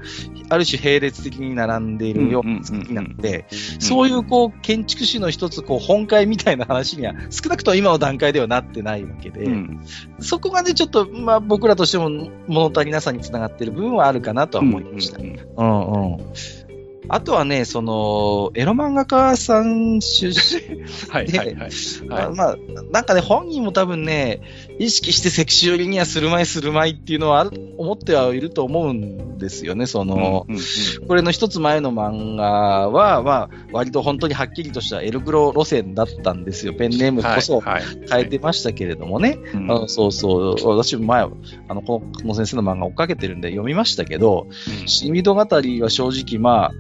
[0.50, 3.46] ある種並列的に並んでいるような作りなので、
[3.80, 9.82] そういうこう建築士の一つこう本会みたいな話には少なくとも今の段階ではなってないわけで、うん
[10.20, 12.10] そこがね、ちょっと、まあ、僕らとしても
[12.48, 15.18] 物足りなさにつながっている部分はあるかなとは思いました。
[15.18, 16.71] うんうんうんうん。
[17.14, 21.72] あとはね、その、エロ漫画家さん出身はいはいはい。
[22.08, 22.58] まあまあ、
[22.90, 24.42] なんかね、本人も多分ね、
[24.82, 30.62] 意識してセクシュアリにはするまいするまいっていうのは思ってはいると思うんですよね、その、うんうん
[31.08, 36.74] これの一つ前の漫画は、まあ、割と本当にはっきりとしたエルグロ路線だったんですよ。
[36.74, 39.38] ペンネームこそはいはい変えてましたけれどもね。
[39.54, 39.72] うん。
[39.72, 44.48] あのそうそう、私も前、あの、このこの先生の漫画追っかけてるんで読みましたけど、
[44.86, 46.72] シミド語りは正直まあ、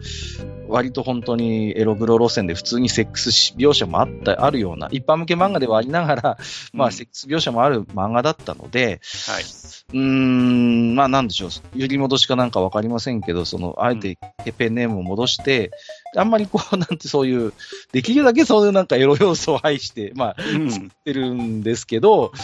[0.72, 6.38] 割と本当にエログロ路線で普通にセックス描写もあった、あるような、一般向け漫画ではありながら、
[6.74, 9.44] まあ、セックス描写もある漫画だったので、はい。
[9.44, 14.18] うーん、まあなんでしょう、揺り戻しかなんかわかりませんけど、その、あえて
[14.58, 15.72] ペンネームを戻して、
[16.16, 17.54] あんまりこう、 なんてそういう、
[17.92, 20.72] できるだけそういうなんかエロ要素を排して、まあ、うん。
[20.72, 22.38] 作ってるんですけど、う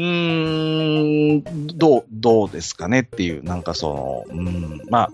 [0.00, 5.10] ーん、どう、どうですかねっていう、なんかその、うん、まあ、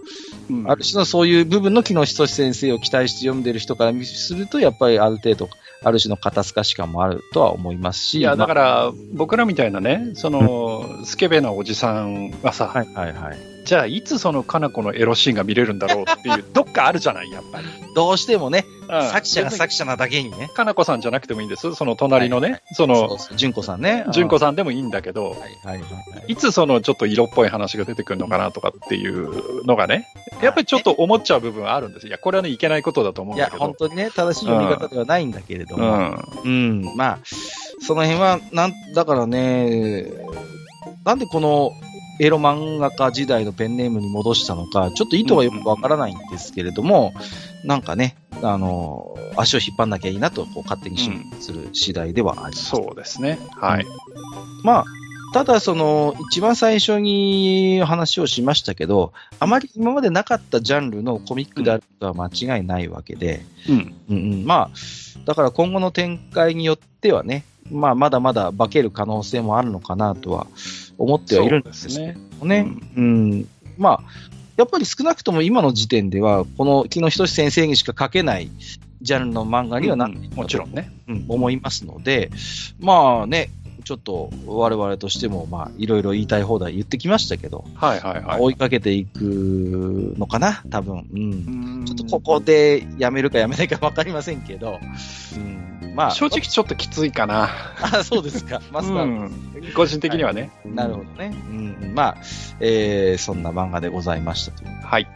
[0.50, 5.48] うんある種のそういう部分の木下先生を期待して読んでる人からすると、やっぱりある程度、
[5.82, 8.18] ある種の肩透かし感もあるとは思いますし。
[8.18, 13.53] いや、だかまら、僕らみたいなね、その、スケベなおじさんはさ、あはいはいはい。
[13.64, 17.66] じゃあ、いつその、かな子のエロシーンが見れるんだろうっていう、 どっかあるじゃない、やっぱり。
[17.94, 20.50] どうしてもね、うん作者が作者なだけにね。
[20.54, 21.74] かなこさんじゃなくてもいいんです。
[21.74, 24.04] その隣のね、はいそのそう、そう純子さんね。
[24.12, 25.30] 純子ささんでもいいんだけど、ん。
[25.30, 25.86] はいはいは
[26.28, 26.32] い。
[26.32, 30.06] いつそのちょっと色っぽい話が出てくるのかなとかっていうのがね、
[30.42, 32.08] やっぱりちょっと思っちゃう部分はあるんですよ。
[32.08, 33.64] いや、これはね、いけないことだと思うんいや、だけど。
[33.64, 36.14] 本当にね、正しい読み方ではないんだけれども。
[36.44, 36.50] うん。
[36.84, 37.18] うん、まあ、
[37.80, 40.04] その辺は、なん、だからね、
[41.04, 41.72] なんでこの
[42.20, 47.12] エロ漫画家時代のペンネームに戻したのか、ちょっと意図はよくわからないんですけれども、
[47.64, 50.98] なんかね、あの、足を引っ張んなきゃいいなと、こう、勝手に
[51.40, 52.70] する次第ではあります。
[52.70, 53.38] そうですね。
[53.56, 53.86] はい。
[54.62, 54.84] まあ、
[55.32, 63.94] ただ、その、一番最初に話をしましたけど、あまり今までなかったジャンルのコミックであることは間違いないわけで、うん。
[64.10, 70.46] うんうん、まあ、だから今後の展開によってはね、まあ、まだまだ化ける可能性もあるのかなとは
[70.98, 72.00] 思ってはいるんですけど
[72.46, 72.62] ね。
[72.64, 72.76] ね。
[72.96, 74.00] うん、まあ、
[74.56, 78.50] やっぱり少なくとも今の時点では、この木野仁先生にしか描けない
[79.02, 80.90] ジャンルの漫画にはなっているもちろんね。
[81.08, 82.30] うん、思いますので、
[82.78, 83.50] まあね、
[83.84, 88.40] ちょっと我々としても、まあ、いろいろ言いたい放題言ってきましたけど、はいはいはい。
[88.40, 89.20] 追いかけていく
[90.18, 91.06] のかな、多分。
[91.12, 91.20] うん。
[91.20, 94.80] うんちょっとここでやめるかやめないか分かりませんけど、
[95.36, 95.94] うん。
[95.94, 97.50] まあ、正直ちょっときついかな。
[97.80, 98.62] あ、そうですか。
[98.72, 100.50] マスター、うん個人的にはね。
[100.64, 101.34] なるほどね。
[101.48, 101.92] うん。
[101.94, 102.16] まあ、
[102.60, 104.70] えー、そんな漫画でございましたという。
[104.82, 105.08] はい。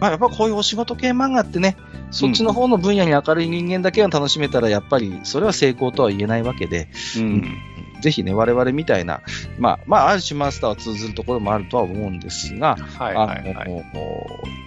[0.00, 1.76] まあ、やっぱこういうお仕事系漫画ってね、
[2.10, 7.56] そっちの方の分野に明るい人間だけが楽しめたら、やっぱりそれは成功とは言えないわけで、うん。
[8.00, 9.22] ぜひね、我々みたいな、
[9.58, 13.66] まあ、まあ、ある種マスターは通ずるところもあるとは思うんですが、はいはいはい。
[13.66, 13.84] あの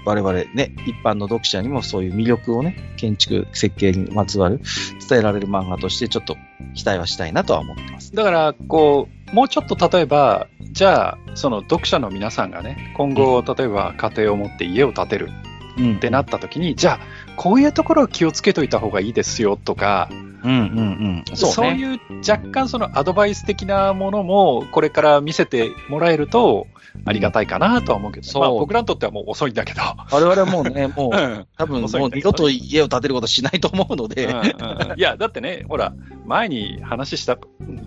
[0.05, 4.61] 我々ね、一般の読者にもそういう魅力をね、建築設計にまつわる
[5.07, 6.35] 伝えられる漫画としてちょっと
[6.73, 8.13] 期待はしたいなとは思ってます。
[8.13, 15.29] だから、こう、もうちょっと例えば、じゃあ、その読者の皆さんがね、今後、例えば家庭を持って家を建てる
[15.77, 16.99] うんってなった時に、じゃあ、
[17.35, 20.09] こういうところを気をつけといた方がいいですよとか、
[20.43, 21.37] うんうんうん。
[21.37, 21.79] そうね。
[21.79, 26.67] いう若干そのアドバイス的なものもこれから見せてもらえると
[27.05, 29.81] ありがたいかなとは思うけど、そうまあ、僕らにとってはもう遅いんだけど。
[30.11, 35.93] 我々はもうね、もう、うん多分もうん二度と家を建てることしないと思うので、うんうんうんいや、だってね、ほら、
[36.25, 37.37] 前に話した、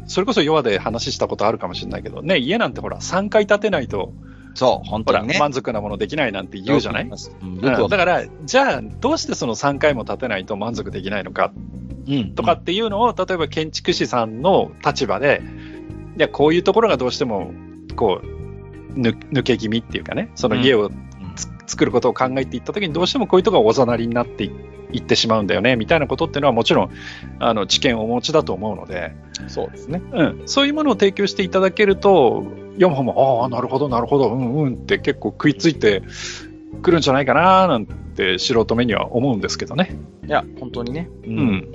[0.07, 4.12] それこそ弱で話したことあるかもしれないけど、ね、家なんてほら、3回建てないと、
[4.55, 5.38] そう、本当にね。
[5.38, 11.53] 満足なものできないなんて言うじゃない、うん、だから、じゃあ、どうしてその3回も建てないと満足できないのか？
[12.07, 12.34] うん。
[12.34, 15.42] とかっていうのを、例えば建築士さんの立場で、
[16.18, 17.53] いや、こういうところがどうしても、
[17.96, 20.90] こう、ぬ抜け気味っていうかね、その家を
[21.36, 24.50] つ作ることを考えていったときに、どうしてもこういうところがおざなりになってい
[24.92, 26.90] いってしまうんだよね、みたいなことっていうのはもちろん、
[27.38, 29.14] あの、知見をお持ちだと思うので、
[29.48, 30.03] そうですね。
[30.12, 32.44] うん、そういうものを提供していただけると、
[32.74, 36.02] 読む方も、ああ、なるほど、なるほど、うんうんって結構食いついて
[36.82, 39.96] くるんじゃないかな、なんて素人目には思うんですけどね。
[40.26, 41.08] いや、本当にね。
[41.24, 41.74] ううん。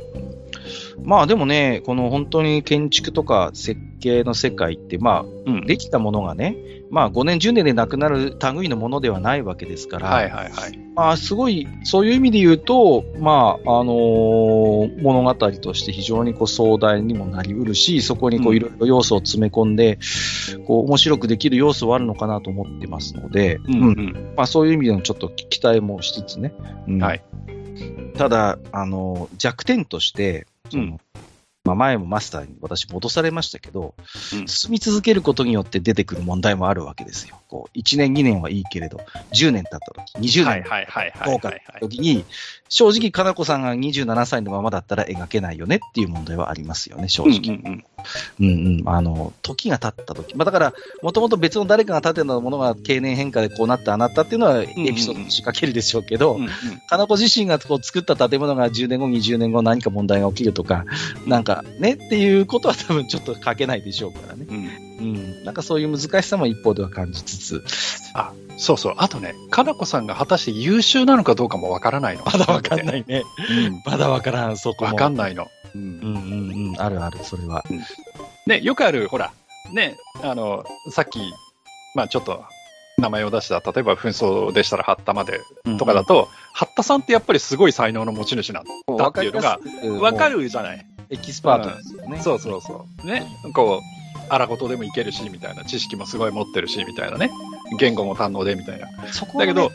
[1.03, 5.65] まあでもね、この本当に建築とか設計の世界って、まあ、うん。
[5.65, 6.57] できたものがね、
[6.89, 10.79] まあ5年、10年でなくなる類のものではないわけですから、はいはいはい。
[10.95, 19.99] まあすごい、そういう意味で言うと、まあ、あのー物語として非常にこう壮大にもなりうるし、そこにいろいろ要素を詰め込んで、
[20.65, 24.33] こう面白くできる要素はあるのかなと思ってますので、うんうん。
[24.35, 26.53] まあそういう意味でのちょっと期待もしつつね。
[26.87, 27.23] うんはい。
[28.17, 30.99] ただ、あの、弱点として、そのうん
[31.67, 33.93] まあ、前もマスターに私戻されましたけど、
[34.33, 37.41] うん進み続けることによって出てくる問題もあるわけですよ。
[37.47, 38.99] こう1年、2年はいいけれど、
[39.33, 41.81] 10年経った時、20はい年はいはいはいどうかってはいはい。
[41.81, 42.25] 時に、
[42.69, 47.55] 正直、かなこさんが27歳のままだったら描けないよねっていう問題はありますよね、正うん直。
[47.55, 47.83] うんうん
[48.39, 48.89] うんうん。
[48.89, 50.35] あの、時が経った時。
[50.35, 56.39] まあだから、もともと別の誰かが立てたものが経年変化でこうなってああなったっていうのはエピソードとして書けるでしょうけど、
[56.89, 60.85] かなこ自身がこう作った建物が10年後、20年後何か問題が起きるとか、
[61.25, 64.45] なんかねっていうことは多分ちょっと書けないでしょうからね。
[64.49, 65.43] うんうん。
[65.43, 67.63] なんかそういう難しさも一方では感じつつ、
[68.13, 68.93] あ、そうそう。
[68.97, 72.23] あとね、かなこさんが果たして優秀なのかどうかもわからないの。
[72.25, 73.23] まだわかんないね。
[73.49, 73.81] うん。
[73.85, 74.91] まだわからん、そこも。
[74.91, 75.47] わかんないの。
[75.75, 77.63] うんうんうんうん、あるある、それは。
[78.45, 79.31] ね、よくある、ほら、
[79.71, 81.19] ね、あの、さっき、
[81.93, 82.43] まあちょっと、
[82.99, 85.41] 名前を出した、例えば紛争でしたら、八田まで
[85.77, 89.59] とかだと、八田さんってやっぱりすごい才能の持ち主なんだっていうのが、
[90.01, 90.41] わかる。
[90.41, 90.83] るじゃない。
[91.11, 92.19] エキスパートですよね。
[92.21, 93.07] そうそうそう。
[93.07, 93.96] ね、こう、
[94.29, 97.31] 荒事でもいけるし、みたいな、知識もすごい持ってるし、みたいなね。
[97.79, 98.87] 言語も堪能で、みたいな。
[99.11, 99.71] そこはねだけど、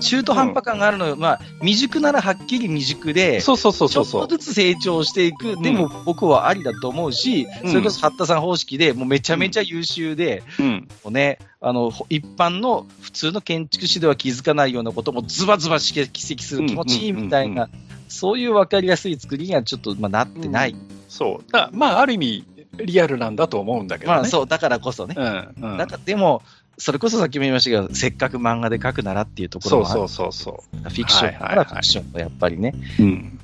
[0.00, 1.16] 中途半端感があるのよ。
[1.16, 4.36] まあ、未熟ならはっきり未熟で、そうそうそうそうそうちょっと。
[4.38, 5.56] ずつ成長していく。
[5.62, 10.88] でも僕はありだと思うし、うんそれこそ八田さん方式で、もうめちゃめちゃ優秀で、うん。
[11.12, 17.68] ね、あの、ほ一般の普通の建築士では気づかないようなこともズバズバ指摘する気持ちいいみたいうんうんな、
[18.08, 20.76] そういうわかりやすい作りにはちょっと、まあ、なってない。
[21.08, 21.52] そう。
[21.52, 22.44] だまあ、ある意味、
[22.76, 24.18] リアルなんだと思うんだけどね。
[24.18, 25.14] まあそう、だからこそね。
[25.18, 25.54] うん。
[25.72, 25.76] うん。
[25.78, 26.42] だからでも、
[26.78, 29.98] それこそさっきも言いましたけど、せっかく漫画で描くならっていうところもある。
[29.98, 33.02] そうそうそうそフィクションからフィクションのやっぱりね、う。
[33.02, 33.38] うん。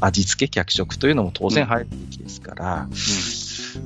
[0.00, 2.88] 味付け、脚色というのも当然入るべきですから、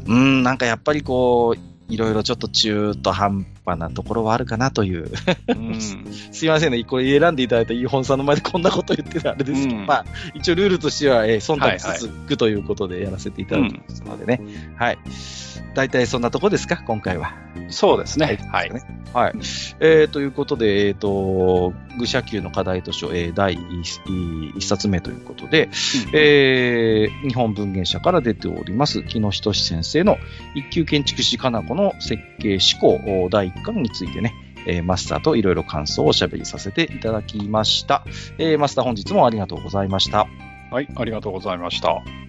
[0.07, 5.11] うん、なんかやっぱりこう、いろいろちょっと中途半端なところはあるかなという。
[5.49, 5.75] うん。
[6.33, 10.05] すいませんね、これ選んでいただいたイーホンさんの前でこんなこと言ってたらあれですけど、うんまあ、
[10.35, 14.41] 一応ルールとしては、えー、忖度はいはいつついくということでやらせていただきますのでね。
[14.77, 14.99] はい。
[15.75, 17.35] 大体そんなとこですか、今回は。
[17.69, 18.39] そうですね。
[18.51, 18.71] はい。
[19.13, 19.33] はい。
[19.81, 24.01] えー、ということで、えっ、と、愚者級の課題図書、えー、第一
[24.57, 25.69] 一冊目ということで、
[26.13, 30.19] えー日本文芸社から出ております、木野仁先生の
[30.55, 34.35] 一級建築士かな子の設計思考第一巻についてね、
[34.67, 38.05] えーマスターといろいろ感想をおしゃべりさせていただきました。
[38.39, 40.27] えーマスター本日もありがとうございました。
[40.71, 42.28] はい、ありがとうございました。